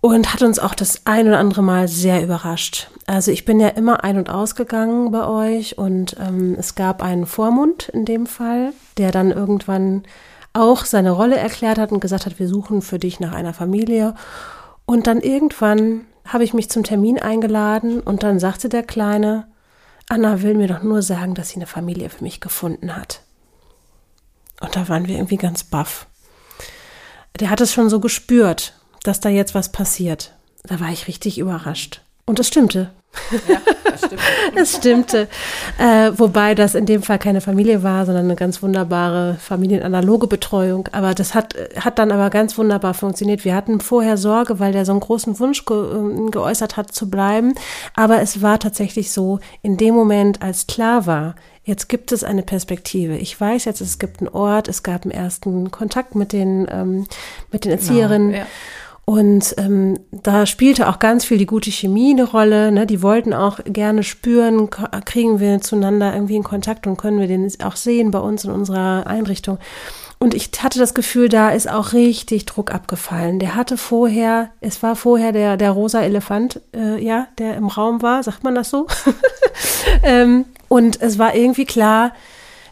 [0.02, 2.90] und hat uns auch das ein oder andere Mal sehr überrascht.
[3.08, 7.26] Also ich bin ja immer ein- und ausgegangen bei euch und ähm, es gab einen
[7.26, 10.04] Vormund in dem Fall, der dann irgendwann
[10.54, 14.16] auch seine Rolle erklärt hat und gesagt hat, wir suchen für dich nach einer Familie.
[14.86, 19.48] Und dann irgendwann habe ich mich zum Termin eingeladen und dann sagte der Kleine,
[20.10, 23.22] Anna will mir doch nur sagen, dass sie eine Familie für mich gefunden hat.
[24.62, 26.08] Und da waren wir irgendwie ganz baff
[27.38, 28.74] der hat es schon so gespürt,
[29.04, 30.34] dass da jetzt was passiert.
[30.64, 32.02] Da war ich richtig überrascht.
[32.26, 32.90] Und es stimmte.
[33.48, 34.24] Ja, das stimmte.
[34.56, 35.28] es stimmte.
[35.78, 40.90] Äh, wobei das in dem Fall keine Familie war, sondern eine ganz wunderbare familienanaloge Betreuung.
[40.92, 43.46] Aber das hat, hat dann aber ganz wunderbar funktioniert.
[43.46, 47.10] Wir hatten vorher Sorge, weil der so einen großen Wunsch ge ähm, geäußert hat zu
[47.10, 47.56] bleiben.
[47.96, 51.36] Aber es war tatsächlich so, in dem Moment, als klar war,
[51.68, 53.18] jetzt gibt es eine Perspektive.
[53.18, 57.06] Ich weiß jetzt, es gibt einen Ort, es gab einen ersten Kontakt mit den, ähm,
[57.52, 58.32] mit den Erzieherinnen.
[58.32, 58.48] Genau, ja.
[59.04, 62.72] Und ähm, da spielte auch ganz viel die gute Chemie eine Rolle.
[62.72, 62.86] Ne?
[62.86, 64.70] Die wollten auch gerne spüren,
[65.06, 68.52] kriegen wir zueinander irgendwie in Kontakt und können wir den auch sehen bei uns in
[68.52, 69.60] unserer Einrichtung.
[70.20, 73.40] Und ich hatte das Gefühl, da ist auch richtig Druck abgefallen.
[73.40, 78.02] Der hatte vorher, es war vorher der, der rosa Elefant, äh, ja, der im Raum
[78.02, 78.88] war, sagt man das so?
[80.04, 82.14] ähm, und es war irgendwie klar,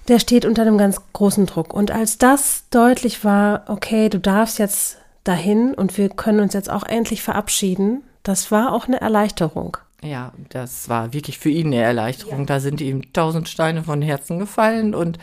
[0.08, 1.74] der steht unter einem ganz großen Druck.
[1.74, 6.70] Und als das deutlich war, okay, du darfst jetzt dahin und wir können uns jetzt
[6.70, 9.78] auch endlich verabschieden, das war auch eine Erleichterung.
[10.04, 12.40] Ja, das war wirklich für ihn eine Erleichterung.
[12.40, 12.46] Ja.
[12.46, 15.18] Da sind ihm tausend Steine von Herzen gefallen und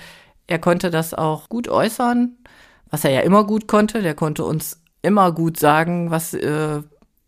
[0.48, 2.36] er konnte das auch gut äußern,
[2.90, 4.02] was er ja immer gut konnte.
[4.02, 6.82] Der konnte uns immer gut sagen, was äh,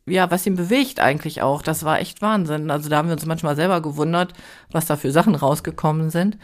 [0.07, 1.63] ja, was ihn bewegt eigentlich auch.
[1.63, 2.71] Das war echt Wahnsinn.
[2.71, 4.35] Also da haben wir uns manchmal selber gewundert,
[4.71, 6.39] was da für Sachen rausgekommen sind.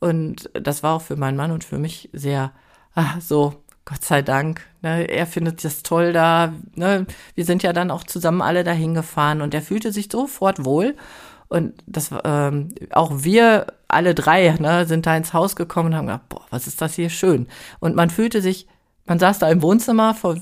[0.00, 2.52] Und das war auch für meinen Mann und für mich sehr,
[2.94, 4.62] ach, so, Gott sei Dank.
[4.82, 6.54] Ne, er findet das toll da.
[6.74, 10.64] Ne, wir sind ja dann auch zusammen alle dahin gefahren und er fühlte sich sofort
[10.64, 10.96] wohl.
[11.48, 16.06] Und das, ähm, auch wir alle drei ne, sind da ins Haus gekommen und haben
[16.06, 17.46] gedacht, boah, was ist das hier schön.
[17.80, 18.66] Und man fühlte sich,
[19.04, 20.36] man saß da im Wohnzimmer vor,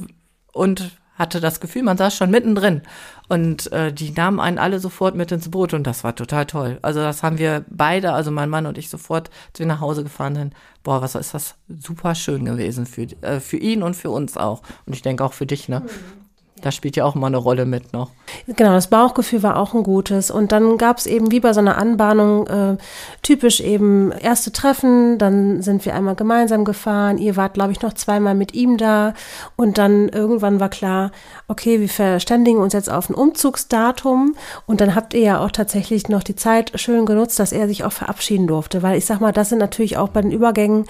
[0.53, 2.83] und hatte das Gefühl, man saß schon mittendrin.
[3.29, 6.79] Und äh, die nahmen einen alle sofort mit ins Boot und das war total toll.
[6.83, 10.03] Also das haben wir beide, also mein Mann und ich sofort, als wir nach Hause
[10.03, 14.11] gefahren sind, boah, was ist das super schön gewesen für, äh, für ihn und für
[14.11, 14.63] uns auch.
[14.87, 15.83] Und ich denke auch für dich, ne?
[16.63, 16.65] Mhm.
[16.65, 18.11] Da spielt ja auch immer eine Rolle mit noch.
[18.47, 20.31] Genau, das Bauchgefühl war auch ein gutes.
[20.31, 22.77] Und dann gab es eben wie bei so einer Anbahnung äh,
[23.23, 27.19] typisch eben erste Treffen, dann sind wir einmal gemeinsam gefahren.
[27.19, 29.15] Ihr wart, glaube ich, noch zweimal mit ihm da.
[29.57, 31.11] Und dann irgendwann war klar,
[31.49, 34.37] okay, wir verständigen uns jetzt auf ein Umzugsdatum.
[34.67, 37.85] Und dann habt ihr ja auch tatsächlich noch die Zeit schön genutzt, dass er sich
[37.85, 38.83] auch verabschieden durfte.
[38.83, 40.87] Weil ich sag mal, das sind natürlich auch bei den Übergängen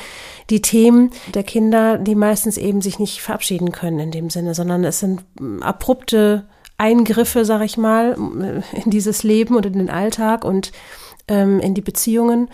[0.51, 4.85] die Themen der Kinder, die meistens eben sich nicht verabschieden können in dem Sinne, sondern
[4.85, 5.25] es sind
[5.61, 6.47] abrupte
[6.79, 10.45] Eingriffe, sag ich mal, in dieses Leben und in den Alltag.
[10.45, 10.73] Und
[11.29, 12.49] ähm, in die Beziehungen.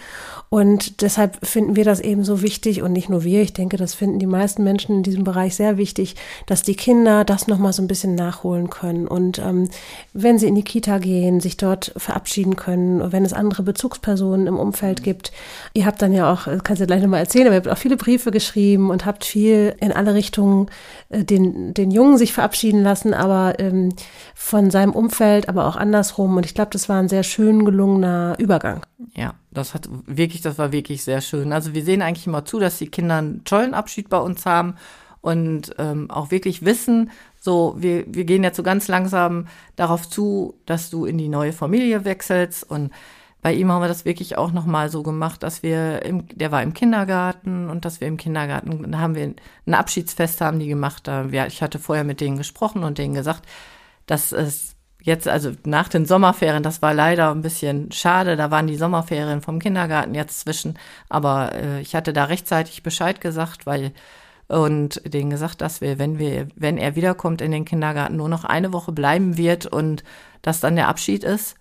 [0.51, 3.95] Und deshalb finden wir das eben so wichtig und nicht nur wir, ich denke, das
[3.95, 6.17] finden die meisten Menschen in diesem Bereich sehr wichtig,
[6.47, 9.07] dass die Kinder das nochmal so ein bisschen nachholen können.
[9.07, 9.69] Und ähm,
[10.15, 14.59] wenn sie in die Kita gehen, sich dort verabschieden können, wenn es andere Bezugspersonen im
[14.59, 15.33] Umfeld gibt.
[15.75, 17.97] Ihr habt dann ja auch, kannst du gleich nochmal erzählen, aber ihr habt auch viele
[17.97, 20.69] Briefe geschrieben und habt viel in alle Richtungen
[21.11, 23.91] äh, den, den Jungen sich verabschieden lassen, aber ähm,
[24.35, 26.37] von seinem Umfeld, aber auch andersrum.
[26.37, 28.68] Und ich glaube, das war ein sehr schön gelungener Übergang.
[29.15, 31.53] Ja, das hat wirklich, das war wirklich sehr schön.
[31.53, 34.75] Also wir sehen eigentlich immer zu, dass die Kinder einen tollen Abschied bei uns haben
[35.21, 37.11] und ähm, auch wirklich wissen,
[37.41, 39.47] so, wir, wir gehen jetzt so ganz langsam
[39.77, 42.91] darauf zu, dass du in die neue Familie wechselst und
[43.41, 46.63] bei ihm haben wir das wirklich auch nochmal so gemacht, dass wir, im, der war
[46.63, 49.33] im Kindergarten und dass wir im Kindergarten, da haben wir
[49.67, 51.07] ein Abschiedsfest haben die gemacht.
[51.07, 53.47] Da, wir, ich hatte vorher mit denen gesprochen und denen gesagt,
[54.07, 58.67] dass es jetzt, also nach den Sommerferien, das war leider ein bisschen schade, da waren
[58.67, 60.79] die Sommerferien vom Kindergarten jetzt zwischen,
[61.09, 63.93] aber äh, ich hatte da rechtzeitig Bescheid gesagt, weil
[64.49, 68.45] und denen gesagt, dass wir, wenn wir, wenn er wiederkommt in den Kindergarten, nur noch
[68.45, 70.03] eine Woche bleiben wird und
[70.41, 71.57] das dann der Abschied ist.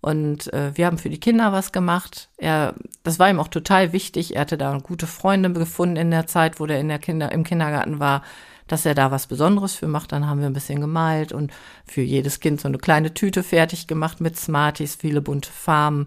[0.00, 2.28] Und äh, wir haben für die Kinder was gemacht.
[2.36, 4.36] Er, das war ihm auch total wichtig.
[4.36, 7.42] Er hatte da gute Freunde gefunden in der Zeit, wo der in der Kinder, im
[7.42, 8.22] Kindergarten war
[8.68, 10.12] dass er da was Besonderes für macht.
[10.12, 11.52] Dann haben wir ein bisschen gemalt und
[11.86, 16.06] für jedes Kind so eine kleine Tüte fertig gemacht mit Smarties, viele bunte Farben,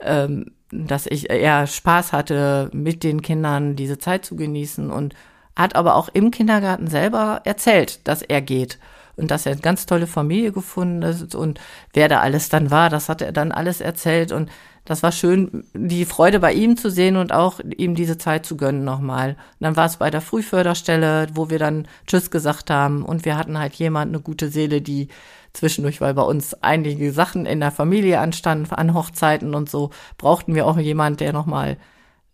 [0.00, 5.14] ähm, dass ich eher Spaß hatte, mit den Kindern diese Zeit zu genießen und
[5.56, 8.78] hat aber auch im Kindergarten selber erzählt, dass er geht
[9.16, 11.60] und dass er eine ganz tolle Familie gefunden hat und
[11.92, 14.50] wer da alles dann war, das hat er dann alles erzählt und
[14.84, 18.56] das war schön, die Freude bei ihm zu sehen und auch ihm diese Zeit zu
[18.56, 19.30] gönnen nochmal.
[19.30, 23.36] Und dann war es bei der Frühförderstelle, wo wir dann Tschüss gesagt haben und wir
[23.36, 25.08] hatten halt jemand, eine gute Seele, die
[25.52, 30.54] zwischendurch, weil bei uns einige Sachen in der Familie anstanden, an Hochzeiten und so, brauchten
[30.54, 31.76] wir auch jemand, der nochmal,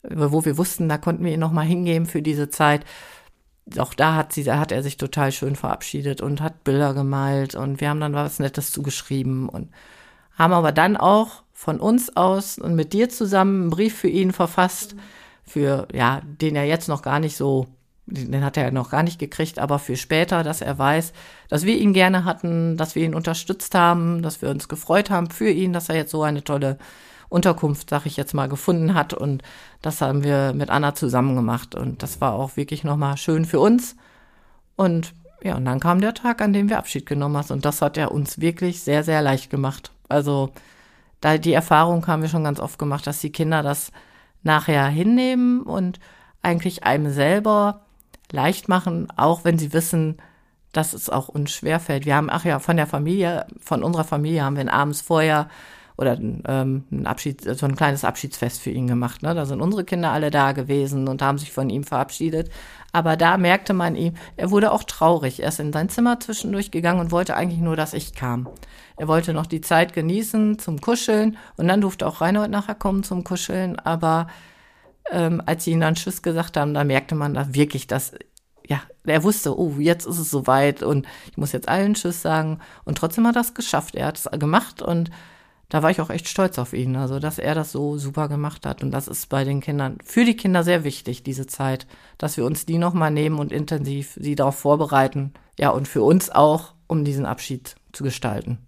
[0.03, 2.85] wo wir wussten, da konnten wir ihn nochmal hingeben für diese Zeit.
[3.79, 7.57] Auch da hat sie, da hat er sich total schön verabschiedet und hat Bilder gemalt
[7.57, 9.71] und wir haben dann was Nettes zugeschrieben und
[10.39, 14.33] haben aber dann auch von uns aus und mit dir zusammen einen Brief für ihn
[14.33, 14.95] verfasst,
[15.43, 17.67] für, ja, den er jetzt noch gar nicht so,
[18.05, 21.15] den hat er noch gar nicht gekriegt, aber für später, dass er weiß,
[21.49, 25.31] dass wir ihn gerne hatten, dass wir ihn unterstützt haben, dass wir uns gefreut haben
[25.31, 26.77] für ihn, dass er jetzt so eine tolle
[27.31, 29.15] Unterkunft, sag ich jetzt mal, gefunden hat.
[29.15, 29.43] Und
[29.81, 31.75] das haben wir mit Anna zusammen gemacht.
[31.75, 33.97] Und das war auch wirklich nochmal schön für uns.
[34.77, 37.53] Und ja, und dann kam der Tag, an dem wir Abschied genommen haben.
[37.53, 39.91] Und das hat er uns wirklich sehr, sehr leicht gemacht.
[40.09, 40.53] Also
[41.21, 43.91] da die Erfahrung haben wir schon ganz oft gemacht, dass die Kinder das
[44.43, 45.99] nachher hinnehmen und
[46.43, 47.83] eigentlich einem selber
[48.31, 50.19] leicht machen, auch wenn sie wissen,
[50.73, 52.07] dass es auch uns schwerfällt.
[52.07, 55.49] Wir haben, ach ja, von der Familie, von unserer Familie haben wir abends vorher
[55.97, 59.23] oder ähm, ein Abschied, so ein kleines Abschiedsfest für ihn gemacht.
[59.23, 59.35] Ne?
[59.35, 62.51] Da sind unsere Kinder alle da gewesen und haben sich von ihm verabschiedet.
[62.93, 65.41] Aber da merkte man ihm, er wurde auch traurig.
[65.41, 68.49] Er ist in sein Zimmer zwischendurch gegangen und wollte eigentlich nur, dass ich kam.
[68.97, 73.03] Er wollte noch die Zeit genießen zum Kuscheln und dann durfte auch Reinhold nachher kommen
[73.03, 73.79] zum Kuscheln.
[73.79, 74.29] Aber
[75.11, 78.13] ähm, als sie ihn dann Tschüss gesagt haben, da merkte man da wirklich, dass
[78.69, 82.59] ja, er wusste, oh, jetzt ist es soweit und ich muss jetzt allen Tschüss sagen.
[82.85, 83.95] Und trotzdem hat er es geschafft.
[83.95, 85.11] Er hat es gemacht und
[85.69, 88.67] da war ich auch echt stolz auf ihn, also dass er das so super gemacht
[88.67, 88.83] hat.
[88.83, 91.87] Und das ist bei den Kindern, für die Kinder sehr wichtig, diese Zeit,
[92.19, 95.33] dass wir uns die nochmal nehmen und intensiv sie darauf vorbereiten.
[95.59, 98.59] Ja, und für uns auch, um diesen Abschied zu gestalten.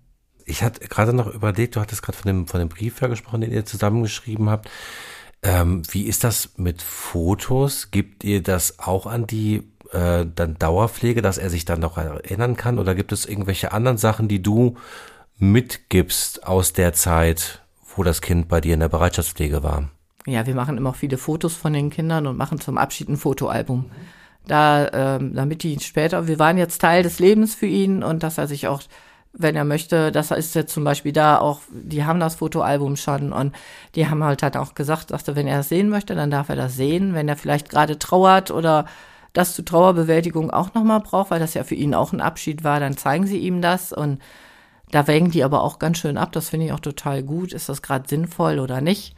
[0.49, 3.43] Ich hatte gerade noch überlegt, du hattest gerade von dem, von dem Brief ja gesprochen,
[3.43, 4.71] den ihr zusammengeschrieben habt.
[5.43, 7.91] Ähm, wie ist das mit Fotos?
[7.91, 12.57] Gibt ihr das auch an die äh, dann Dauerpflege, dass er sich dann noch erinnern
[12.57, 12.79] kann?
[12.79, 14.77] Oder gibt es irgendwelche anderen Sachen, die du
[15.37, 17.63] mitgibst aus der Zeit,
[17.95, 19.91] wo das Kind bei dir in der Bereitschaftspflege war?
[20.27, 23.91] Ja, wir machen immer viele Fotos von den Kindern und machen zum Abschied ein Fotoalbum.
[24.47, 28.39] Da, ähm, damit die später, wir waren jetzt Teil des Lebens für ihn und dass
[28.39, 28.81] er sich auch,
[29.33, 33.33] wenn er möchte, das ist jetzt zum Beispiel da auch, die haben das Fotoalbum schon
[33.33, 33.55] und
[33.95, 36.57] die haben halt, halt auch gesagt, sagte, wenn er das sehen möchte, dann darf er
[36.57, 37.15] das sehen.
[37.15, 38.87] Wenn er vielleicht gerade trauert oder
[39.33, 42.81] das zur Trauerbewältigung auch nochmal braucht, weil das ja für ihn auch ein Abschied war,
[42.81, 44.21] dann zeigen sie ihm das und
[44.91, 46.33] da wägen die aber auch ganz schön ab.
[46.33, 47.53] Das finde ich auch total gut.
[47.53, 49.15] Ist das gerade sinnvoll oder nicht?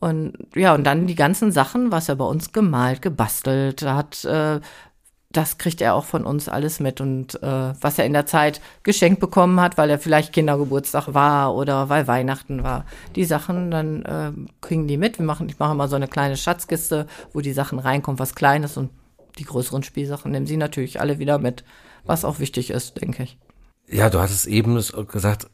[0.00, 4.60] Und ja, und dann die ganzen Sachen, was er bei uns gemalt, gebastelt hat, äh,
[5.30, 7.00] das kriegt er auch von uns alles mit.
[7.00, 11.54] Und äh, was er in der Zeit geschenkt bekommen hat, weil er vielleicht Kindergeburtstag war
[11.54, 12.86] oder weil Weihnachten war.
[13.14, 15.18] Die Sachen, dann äh, kriegen die mit.
[15.18, 18.76] Wir machen, ich mache mal so eine kleine Schatzkiste, wo die Sachen reinkommen, was Kleines
[18.76, 18.90] und
[19.38, 21.64] die größeren Spielsachen nehmen sie natürlich alle wieder mit,
[22.04, 23.38] was auch wichtig ist, denke ich.
[23.86, 25.48] Ja, du hattest eben gesagt,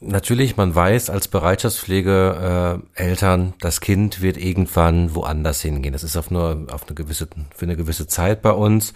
[0.00, 5.92] natürlich, man weiß als Bereitschaftspflege äh, Eltern, das Kind wird irgendwann woanders hingehen.
[5.92, 8.94] Das ist auf nur auf eine gewisse für eine gewisse Zeit bei uns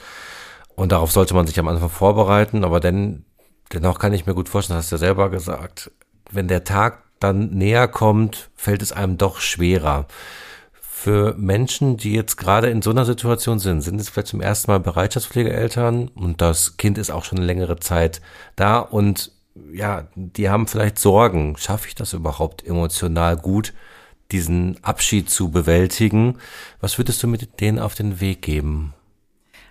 [0.74, 2.64] und darauf sollte man sich am Anfang vorbereiten.
[2.64, 3.24] Aber denn
[3.72, 5.90] dennoch kann ich mir gut vorstellen, hast du ja selber gesagt,
[6.30, 10.06] wenn der Tag dann näher kommt, fällt es einem doch schwerer.
[10.72, 14.70] Für Menschen, die jetzt gerade in so einer Situation sind, sind es vielleicht zum ersten
[14.70, 18.22] Mal Bereitschaftspflegeeltern und das Kind ist auch schon eine längere Zeit
[18.56, 19.33] da und
[19.72, 21.56] ja, die haben vielleicht Sorgen.
[21.56, 23.72] Schaffe ich das überhaupt emotional gut,
[24.32, 26.38] diesen Abschied zu bewältigen?
[26.80, 28.94] Was würdest du mit denen auf den Weg geben?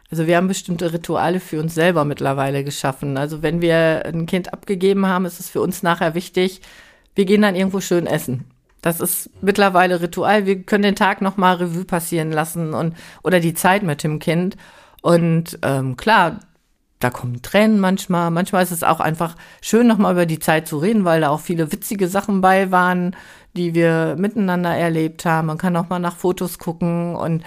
[0.10, 3.18] Also wir haben bestimmte Rituale für uns selber mittlerweile geschaffen.
[3.18, 6.62] Also wenn wir ein Kind abgegeben haben, ist es für uns nachher wichtig,
[7.16, 8.46] wir gehen dann irgendwo schön essen.
[8.82, 10.46] Das ist mittlerweile Ritual.
[10.46, 14.20] Wir können den Tag noch mal Revue passieren lassen und oder die Zeit mit dem
[14.20, 14.58] Kind.
[15.02, 16.40] Und ähm, klar,
[17.04, 18.32] da kommen Tränen manchmal.
[18.32, 21.30] Manchmal ist es auch einfach schön, noch mal über die Zeit zu reden, weil da
[21.30, 23.16] auch viele witzige Sachen bei waren,
[23.56, 25.48] die wir miteinander erlebt haben.
[25.48, 27.44] Man kann auch mal nach Fotos gucken und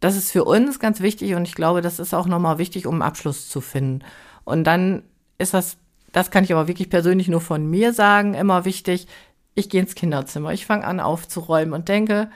[0.00, 2.86] das ist für uns ganz wichtig und ich glaube, das ist auch noch mal wichtig,
[2.86, 4.04] um einen Abschluss zu finden.
[4.44, 5.02] Und dann
[5.38, 5.76] ist das,
[6.12, 9.06] das kann ich aber wirklich persönlich nur von mir sagen, immer wichtig,
[9.54, 12.30] ich gehe ins Kinderzimmer, ich fange an aufzuräumen und denke,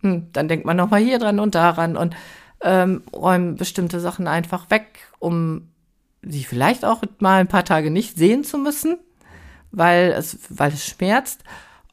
[0.00, 2.16] hm, dann denkt man nochmal hier dran und daran und
[2.62, 5.68] ähm, räumen bestimmte Sachen einfach weg, um
[6.26, 8.98] sie vielleicht auch mal ein paar Tage nicht sehen zu müssen,
[9.72, 11.40] weil es, weil es schmerzt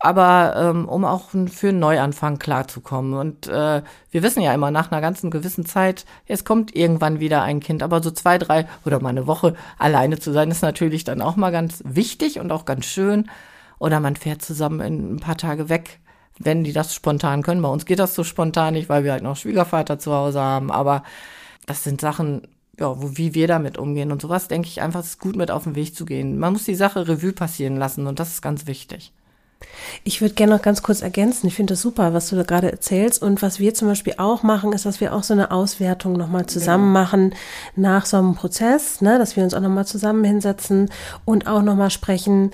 [0.04, 3.14] aber ähm, um auch für einen Neuanfang klarzukommen.
[3.14, 7.44] Und äh, wir wissen ja immer, nach einer ganzen gewissen Zeit, es kommt irgendwann wieder
[7.44, 11.04] ein Kind, aber so zwei, drei oder mal eine Woche alleine zu sein, ist natürlich
[11.04, 13.30] dann auch mal ganz wichtig und auch ganz schön.
[13.78, 16.00] Oder man fährt zusammen in ein paar Tage weg,
[16.40, 17.62] wenn die das spontan können.
[17.62, 20.72] Bei uns geht das so spontan nicht, weil wir halt noch Schwiegervater zu Hause haben.
[20.72, 21.04] Aber
[21.68, 22.48] das sind Sachen,
[22.80, 25.63] ja, wo, wie wir damit umgehen und sowas, denke ich einfach, ist gut mit auf
[25.63, 26.39] den Weg zu gehen.
[26.39, 29.11] Man muss die Sache Revue passieren lassen und das ist ganz wichtig.
[30.03, 31.47] Ich würde gerne noch ganz kurz ergänzen.
[31.47, 33.22] Ich finde das super, was du da gerade erzählst.
[33.22, 36.47] Und was wir zum Beispiel auch machen, ist, dass wir auch so eine Auswertung nochmal
[36.47, 36.99] zusammen genau.
[36.99, 37.36] machen
[37.76, 39.17] nach so einem Prozess, ne?
[39.19, 40.89] dass wir uns auch nochmal zusammen hinsetzen
[41.26, 42.51] und auch nochmal sprechen,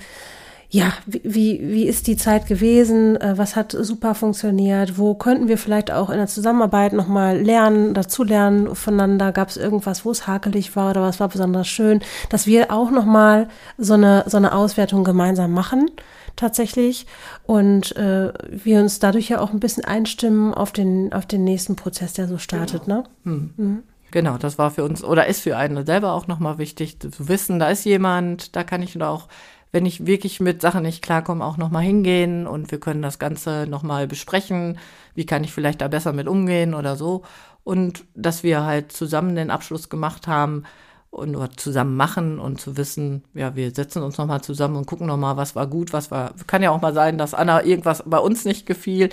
[0.70, 3.15] ja, wie, wie ist die Zeit gewesen?
[3.15, 4.97] Äh, was hat super funktioniert?
[4.97, 9.32] Wo könnten wir vielleicht auch in der Zusammenarbeit nochmal lernen, dazulernen voneinander?
[9.32, 12.01] Gab es irgendwas, wo es hakelig war oder was war besonders schön?
[12.30, 13.47] Dass wir auch nochmal
[13.78, 15.89] so eine, so eine Auswertung gemeinsam machen
[16.36, 17.07] tatsächlich
[17.45, 21.76] und äh, wir uns dadurch ja auch ein bisschen einstimmen auf den, auf den nächsten
[21.76, 22.86] Prozess, der so startet.
[22.86, 22.97] Genau.
[22.97, 23.03] Ne?
[23.24, 23.53] Hm.
[23.57, 23.84] Mhm.
[24.11, 27.59] Genau, das war für uns oder ist für einen selber auch nochmal wichtig zu wissen,
[27.59, 29.28] da ist jemand, da kann ich auch,
[29.72, 33.68] wenn ich wirklich mit Sachen nicht klarkomme, auch nochmal hingehen und wir können das Ganze
[33.68, 34.80] nochmal besprechen.
[35.15, 37.24] Wie kann ich vielleicht da besser mit umgehen oder so.
[37.63, 40.63] Und dass wir halt zusammen den Abschluss gemacht haben,
[41.09, 45.07] und nur zusammen machen und zu wissen, ja, wir setzen uns nochmal zusammen und gucken
[45.07, 48.20] nochmal, was war gut, was war, kann ja auch mal sein, dass Anna irgendwas bei
[48.20, 49.09] uns nicht gefiel.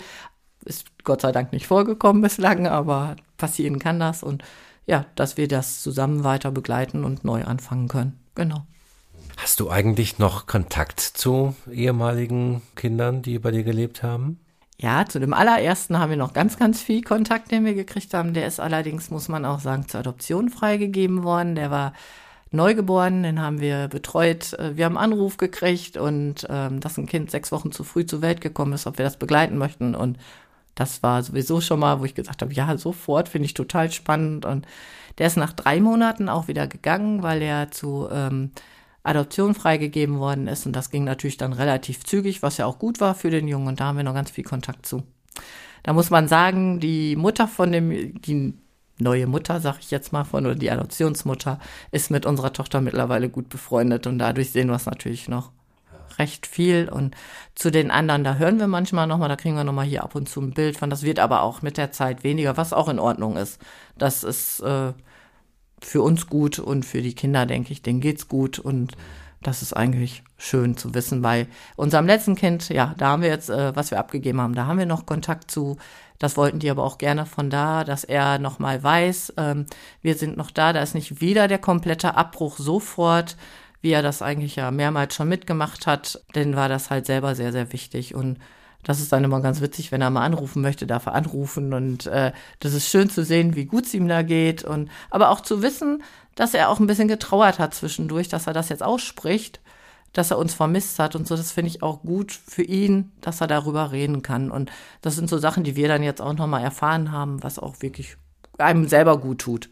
[0.64, 4.42] Ist Gott sei Dank nicht vorgekommen bislang, aber passieren kann das und
[4.86, 8.18] ja, dass wir das zusammen weiter begleiten und neu anfangen können.
[8.34, 8.66] Genau.
[9.36, 14.38] Hast du eigentlich noch Kontakt zu ehemaligen Kindern, die bei dir gelebt haben?
[14.78, 18.34] Ja, zu dem allerersten haben wir noch ganz, ganz viel Kontakt, den wir gekriegt haben.
[18.34, 21.54] Der ist allerdings, muss man auch sagen, zur Adoption freigegeben worden.
[21.54, 21.92] Der war
[22.50, 24.54] neugeboren, den haben wir betreut.
[24.54, 28.06] Äh, wir haben einen Anruf gekriegt und ähm, dass ein Kind sechs Wochen zu früh
[28.06, 29.94] zur Welt gekommen ist, ob wir das begleiten möchten.
[29.94, 30.18] Und
[30.74, 34.44] das war sowieso schon mal, wo ich gesagt habe, ja, sofort, finde ich total spannend.
[34.44, 34.66] Und
[35.18, 38.50] der ist nach drei Monaten auch wieder gegangen, weil er zu ähm,
[39.04, 40.66] Adoption freigegeben worden ist.
[40.66, 43.68] Und das ging natürlich dann relativ zügig, was ja auch gut war für den Jungen.
[43.68, 45.04] Und da haben wir noch ganz viel Kontakt zu.
[45.84, 48.54] Da muss man sagen, die Mutter von dem, die
[48.98, 53.28] neue Mutter, sag ich jetzt mal von, oder die Adoptionsmutter, ist mit unserer Tochter mittlerweile
[53.28, 54.06] gut befreundet.
[54.06, 55.52] Und dadurch sehen wir es natürlich noch
[56.18, 56.88] recht viel.
[56.88, 57.14] Und
[57.54, 60.30] zu den anderen, da hören wir manchmal nochmal, da kriegen wir nochmal hier ab und
[60.30, 60.88] zu ein Bild von.
[60.88, 63.60] Das wird aber auch mit der Zeit weniger, was auch in Ordnung ist.
[63.98, 64.92] Das ist, äh,
[65.86, 68.96] für uns gut und für die Kinder, denke ich, denen geht's gut und
[69.42, 71.22] das ist eigentlich schön zu wissen.
[71.22, 74.66] Bei unserem letzten Kind, ja, da haben wir jetzt, äh, was wir abgegeben haben, da
[74.66, 75.76] haben wir noch Kontakt zu.
[76.18, 79.66] Das wollten die aber auch gerne von da, dass er nochmal weiß, ähm,
[80.00, 83.36] wir sind noch da, da ist nicht wieder der komplette Abbruch sofort,
[83.82, 87.52] wie er das eigentlich ja mehrmals schon mitgemacht hat, denn war das halt selber sehr,
[87.52, 88.38] sehr wichtig und
[88.84, 91.72] das ist dann immer ganz witzig, wenn er mal anrufen möchte, darf er anrufen.
[91.72, 94.62] Und äh, das ist schön zu sehen, wie gut es ihm da geht.
[94.62, 96.02] Und aber auch zu wissen,
[96.34, 99.60] dass er auch ein bisschen getrauert hat zwischendurch, dass er das jetzt ausspricht,
[100.12, 101.36] dass er uns vermisst hat und so.
[101.36, 104.50] Das finde ich auch gut für ihn, dass er darüber reden kann.
[104.50, 104.70] Und
[105.00, 108.16] das sind so Sachen, die wir dann jetzt auch nochmal erfahren haben, was auch wirklich
[108.58, 109.70] einem selber gut tut.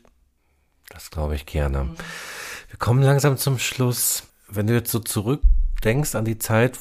[0.88, 1.88] Das glaube ich gerne.
[2.68, 4.24] Wir kommen langsam zum Schluss.
[4.48, 6.78] Wenn du jetzt so zurückdenkst an die Zeit,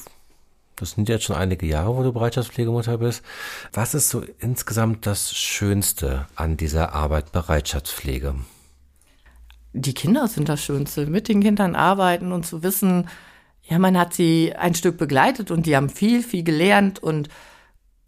[0.82, 3.22] das sind jetzt schon einige Jahre, wo du Bereitschaftspflegemutter bist.
[3.72, 8.34] Was ist so insgesamt das Schönste an dieser Arbeit Bereitschaftspflege?
[9.74, 11.06] Die Kinder sind das Schönste.
[11.06, 13.08] Mit den Kindern arbeiten und zu wissen,
[13.62, 17.28] ja, man hat sie ein Stück begleitet und die haben viel, viel gelernt und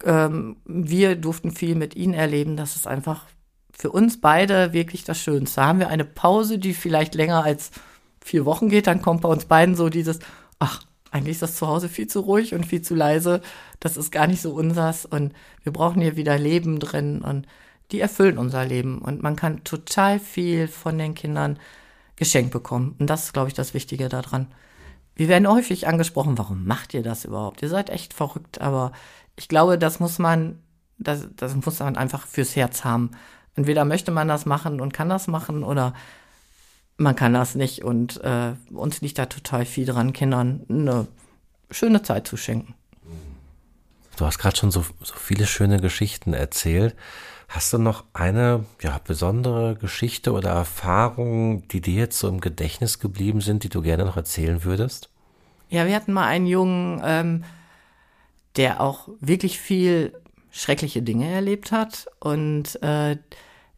[0.03, 2.57] ähm, wir durften viel mit ihnen erleben.
[2.57, 3.23] Das ist einfach
[3.71, 5.65] für uns beide wirklich das Schönste.
[5.65, 7.71] Haben wir eine Pause, die vielleicht länger als
[8.19, 10.19] vier Wochen geht, dann kommt bei uns beiden so dieses,
[10.59, 10.81] ach,
[11.15, 13.41] eigentlich ist das zu Hause viel zu ruhig und viel zu leise.
[13.79, 17.47] Das ist gar nicht so unsers und wir brauchen hier wieder Leben drin und
[17.91, 21.57] die erfüllen unser Leben und man kann total viel von den Kindern
[22.17, 22.95] geschenkt bekommen.
[22.99, 24.47] Und das ist, glaube ich, das Wichtige daran.
[25.15, 27.61] Wir werden häufig angesprochen, warum macht ihr das überhaupt?
[27.61, 28.91] Ihr seid echt verrückt, aber
[29.37, 30.59] ich glaube, das muss man,
[30.97, 33.11] das, das muss man einfach fürs Herz haben.
[33.55, 35.93] Entweder möchte man das machen und kann das machen oder
[36.97, 41.07] man kann das nicht und äh, uns liegt da total viel dran, Kindern eine
[41.69, 42.75] schöne Zeit zu schenken.
[44.17, 46.95] Du hast gerade schon so, so viele schöne Geschichten erzählt.
[47.49, 52.99] Hast du noch eine ja, besondere Geschichte oder Erfahrung, die dir jetzt so im Gedächtnis
[52.99, 55.09] geblieben sind, die du gerne noch erzählen würdest?
[55.69, 57.43] Ja, wir hatten mal einen Jungen, ähm,
[58.55, 60.13] der auch wirklich viel
[60.49, 63.17] schreckliche Dinge erlebt hat und äh,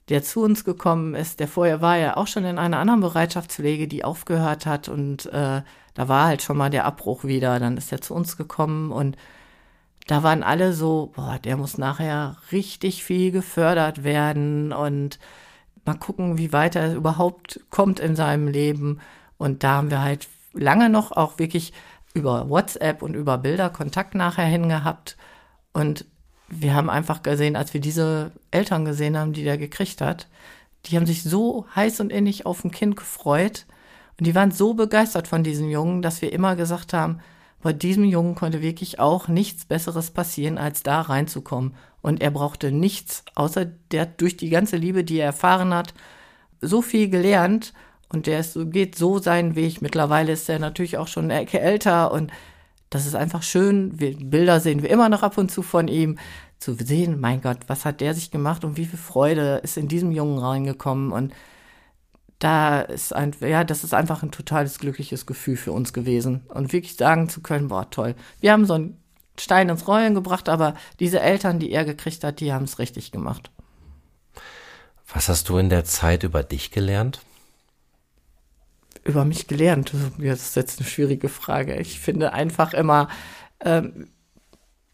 [0.10, 3.88] der zu uns gekommen ist, der vorher war ja auch schon in einer anderen Bereitschaftspflege,
[3.88, 5.62] die aufgehört hat und äh,
[5.94, 7.60] da war halt schon mal der Abbruch wieder.
[7.60, 9.18] Dann ist er zu uns gekommen und
[10.06, 15.20] da waren alle so, boah, der muss nachher richtig viel gefördert werden und
[15.86, 19.00] mal gucken, wie weit er überhaupt kommt in seinem Leben.
[19.38, 21.74] Und da haben wir halt lange noch auch wirklich
[22.14, 25.18] über WhatsApp und über Bilder Kontakt nachher hingehabt.
[25.74, 26.06] Und
[26.50, 30.28] wir haben einfach gesehen, als wir diese Eltern gesehen haben, die der gekriegt hat,
[30.86, 33.66] die haben sich so heiß und innig auf ein Kind gefreut.
[34.18, 37.20] Und die waren so begeistert von diesem Jungen, dass wir immer gesagt haben,
[37.62, 41.76] bei diesem Jungen konnte wirklich auch nichts Besseres passieren, als da reinzukommen.
[42.02, 45.94] Und er brauchte nichts, außer der durch die ganze Liebe, die er erfahren hat,
[46.62, 47.74] so viel gelernt.
[48.10, 49.82] Und der ist, geht so seinen Weg.
[49.82, 52.32] Mittlerweile ist er natürlich auch schon eine Ecke älter und
[52.90, 54.00] das ist einfach schön.
[54.00, 56.18] Wir, Bilder sehen wir immer noch ab und zu von ihm.
[56.60, 59.88] Zu sehen, mein Gott, was hat der sich gemacht und wie viel Freude ist in
[59.88, 61.12] diesem Jungen reingekommen.
[61.12, 61.34] Und
[62.40, 66.42] da ist ein, ja, das ist einfach ein totales glückliches Gefühl für uns gewesen.
[66.48, 68.16] Und wirklich sagen zu können, boah, toll.
[68.40, 68.98] Wir haben so einen
[69.40, 73.12] Stein ins Rollen gebracht, aber diese Eltern, die er gekriegt hat, die haben es richtig
[73.12, 73.52] gemacht.
[75.14, 77.22] Was hast du in der Zeit über dich gelernt?
[79.08, 79.94] Über mich gelernt?
[80.20, 81.76] Das ist jetzt eine schwierige Frage.
[81.78, 83.08] Ich finde einfach immer,
[83.64, 84.10] ähm,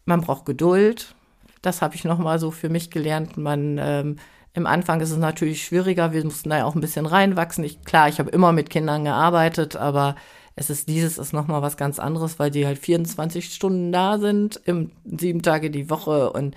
[0.04, 1.14] man braucht Geduld.
[1.62, 3.36] Das habe ich nochmal so für mich gelernt.
[3.36, 4.16] Man ähm,
[4.52, 6.12] im Anfang ist es natürlich schwieriger.
[6.12, 7.64] Wir mussten da ja auch ein bisschen reinwachsen.
[7.64, 10.14] Ich, klar, ich habe immer mit Kindern gearbeitet, aber
[10.54, 14.60] es ist dieses ist nochmal was ganz anderes, weil die halt 24 Stunden da sind,
[14.64, 16.54] im, sieben Tage die Woche und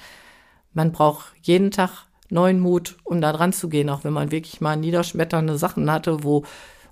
[0.73, 4.61] man braucht jeden Tag neuen Mut, um da dran zu gehen, auch wenn man wirklich
[4.61, 6.43] mal niederschmetternde Sachen hatte, wo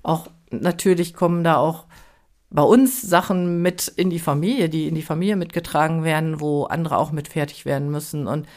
[0.01, 1.85] auch natürlich kommen da auch
[2.49, 6.97] bei uns Sachen mit in die Familie, die in die Familie mitgetragen werden, wo andere
[6.97, 8.47] auch mit fertig werden müssen und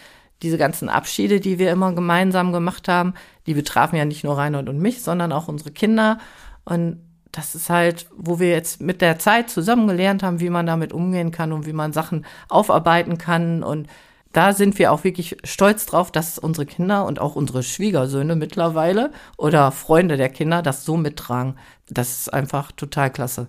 [0.43, 3.14] diese ganzen Abschiede, die wir immer gemeinsam gemacht haben,
[3.47, 6.18] die betrafen ja nicht nur Reinhold und mich, sondern auch unsere Kinder.
[6.64, 7.01] Und
[7.32, 10.93] das ist halt, wo wir jetzt mit der Zeit zusammen gelernt haben, wie man damit
[10.93, 13.64] umgehen kann und wie man Sachen aufarbeiten kann.
[13.64, 13.89] Und
[14.33, 19.12] da sind wir auch wirklich stolz drauf, dass unsere Kinder und auch unsere Schwiegersöhne mittlerweile
[19.37, 21.59] oder Freunde der Kinder das so mittragen.
[21.89, 23.49] Das ist einfach total klasse.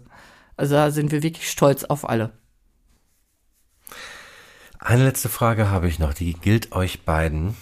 [0.55, 2.31] Also da sind wir wirklich stolz auf alle.
[4.79, 7.57] Eine letzte Frage habe ich noch, die gilt euch beiden.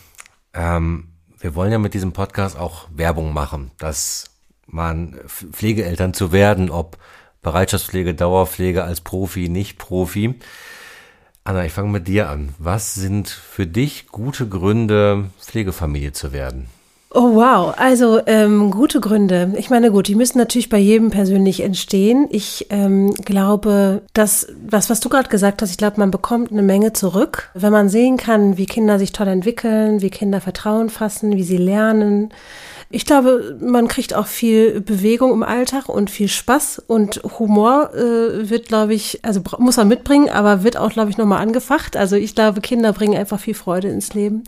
[0.53, 1.09] Ähm,
[1.39, 4.25] wir wollen ja mit diesem Podcast auch Werbung machen, dass
[4.67, 6.97] man Pflegeeltern zu werden, ob
[7.41, 10.39] Bereitschaftspflege, Dauerpflege als Profi, nicht Profi.
[11.47, 12.49] Anna, ich fange mit dir an.
[12.59, 16.67] Was sind für dich gute Gründe, Pflegefamilie zu werden?
[17.09, 19.53] Oh wow, also ähm, gute Gründe.
[19.57, 22.27] Ich meine, gut, die müssen natürlich bei jedem persönlich entstehen.
[22.31, 26.63] Ich ähm, glaube, dass was, was du gerade gesagt hast, ich glaube, man bekommt eine
[26.63, 31.37] Menge zurück, wenn man sehen kann, wie Kinder sich toll entwickeln, wie Kinder Vertrauen fassen,
[31.37, 32.33] wie sie lernen.
[32.89, 38.49] Ich glaube, man kriegt auch viel Bewegung im Alltag und viel Spaß und Humor äh,
[38.49, 41.97] wird, glaube ich, also muss man mitbringen, aber wird auch, glaube ich, nochmal angefacht.
[41.97, 44.43] Also ich glaube, Kinder bringen einfach viel Freude ins Leben.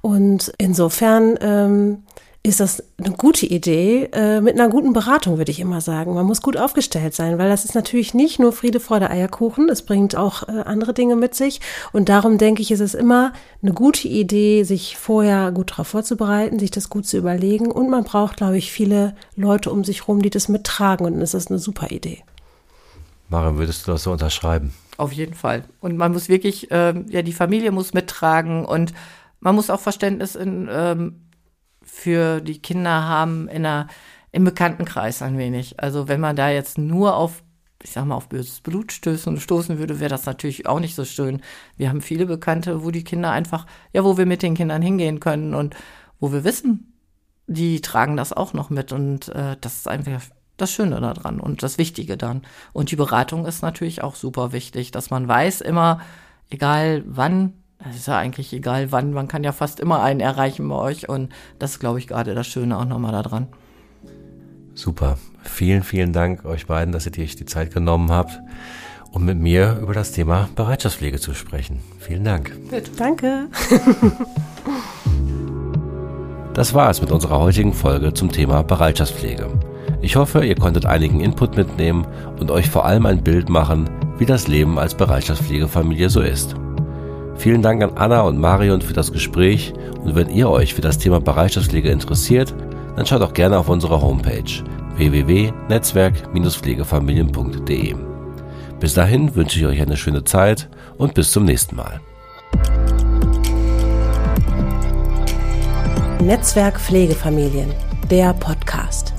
[0.00, 2.04] Und insofern ähm,
[2.46, 6.14] ist das eine gute Idee, äh, mit einer guten Beratung, würde ich immer sagen.
[6.14, 9.82] Man muss gut aufgestellt sein, weil das ist natürlich nicht nur Friede, Freude, Eierkuchen, es
[9.82, 11.60] bringt auch äh, andere Dinge mit sich.
[11.92, 13.32] Und darum denke ich, ist es immer
[13.62, 17.70] eine gute Idee, sich vorher gut darauf vorzubereiten, sich das gut zu überlegen.
[17.70, 21.04] Und man braucht, glaube ich, viele Leute um sich herum, die das mittragen.
[21.04, 22.22] Und dann ist das eine super Idee.
[23.28, 24.72] Maren, würdest du das so unterschreiben?
[24.98, 25.64] Auf jeden Fall.
[25.80, 28.94] Und man muss wirklich, äh, ja, die Familie muss mittragen und
[29.40, 31.25] man muss auch Verständnis in, ähm,
[31.86, 33.86] für die Kinder haben in einer,
[34.32, 35.80] im Bekanntenkreis ein wenig.
[35.80, 37.42] Also wenn man da jetzt nur auf,
[37.82, 41.04] ich sag mal, auf böses Blut stößen, stoßen würde, wäre das natürlich auch nicht so
[41.04, 41.40] schön.
[41.76, 45.20] Wir haben viele Bekannte, wo die Kinder einfach, ja, wo wir mit den Kindern hingehen
[45.20, 45.76] können und
[46.20, 46.92] wo wir wissen,
[47.46, 50.20] die tragen das auch noch mit und äh, das ist einfach
[50.56, 52.42] das Schöne daran und das Wichtige dann.
[52.72, 56.00] Und die Beratung ist natürlich auch super wichtig, dass man weiß immer,
[56.50, 60.68] egal wann es ist ja eigentlich egal wann, man kann ja fast immer einen erreichen
[60.68, 63.48] bei euch und das ist, glaube ich, gerade das Schöne auch nochmal daran.
[64.74, 65.18] Super.
[65.42, 68.40] Vielen, vielen Dank euch beiden, dass ihr euch die Zeit genommen habt,
[69.12, 71.80] um mit mir über das Thema Bereitschaftspflege zu sprechen.
[71.98, 72.52] Vielen Dank.
[72.70, 72.90] Bitte.
[72.96, 73.48] Danke.
[76.56, 79.46] Das war es mit unserer heutigen Folge zum Thema Bereitschaftspflege.
[80.00, 82.06] Ich hoffe, ihr konntet einigen Input mitnehmen
[82.40, 86.56] und euch vor allem ein Bild machen, wie das Leben als Bereitschaftspflegefamilie so ist.
[87.38, 89.72] Vielen Dank an Anna und Marion für das Gespräch
[90.02, 92.54] und wenn ihr euch für das Thema Bereitschaftspflege interessiert,
[92.96, 94.44] dann schaut auch gerne auf unsere Homepage
[94.96, 97.94] www.netzwerk-pflegefamilien.de.
[98.80, 102.00] Bis dahin wünsche ich euch eine schöne Zeit und bis zum nächsten Mal.
[106.20, 107.72] Netzwerk Pflegefamilien,
[108.10, 109.15] der Podcast.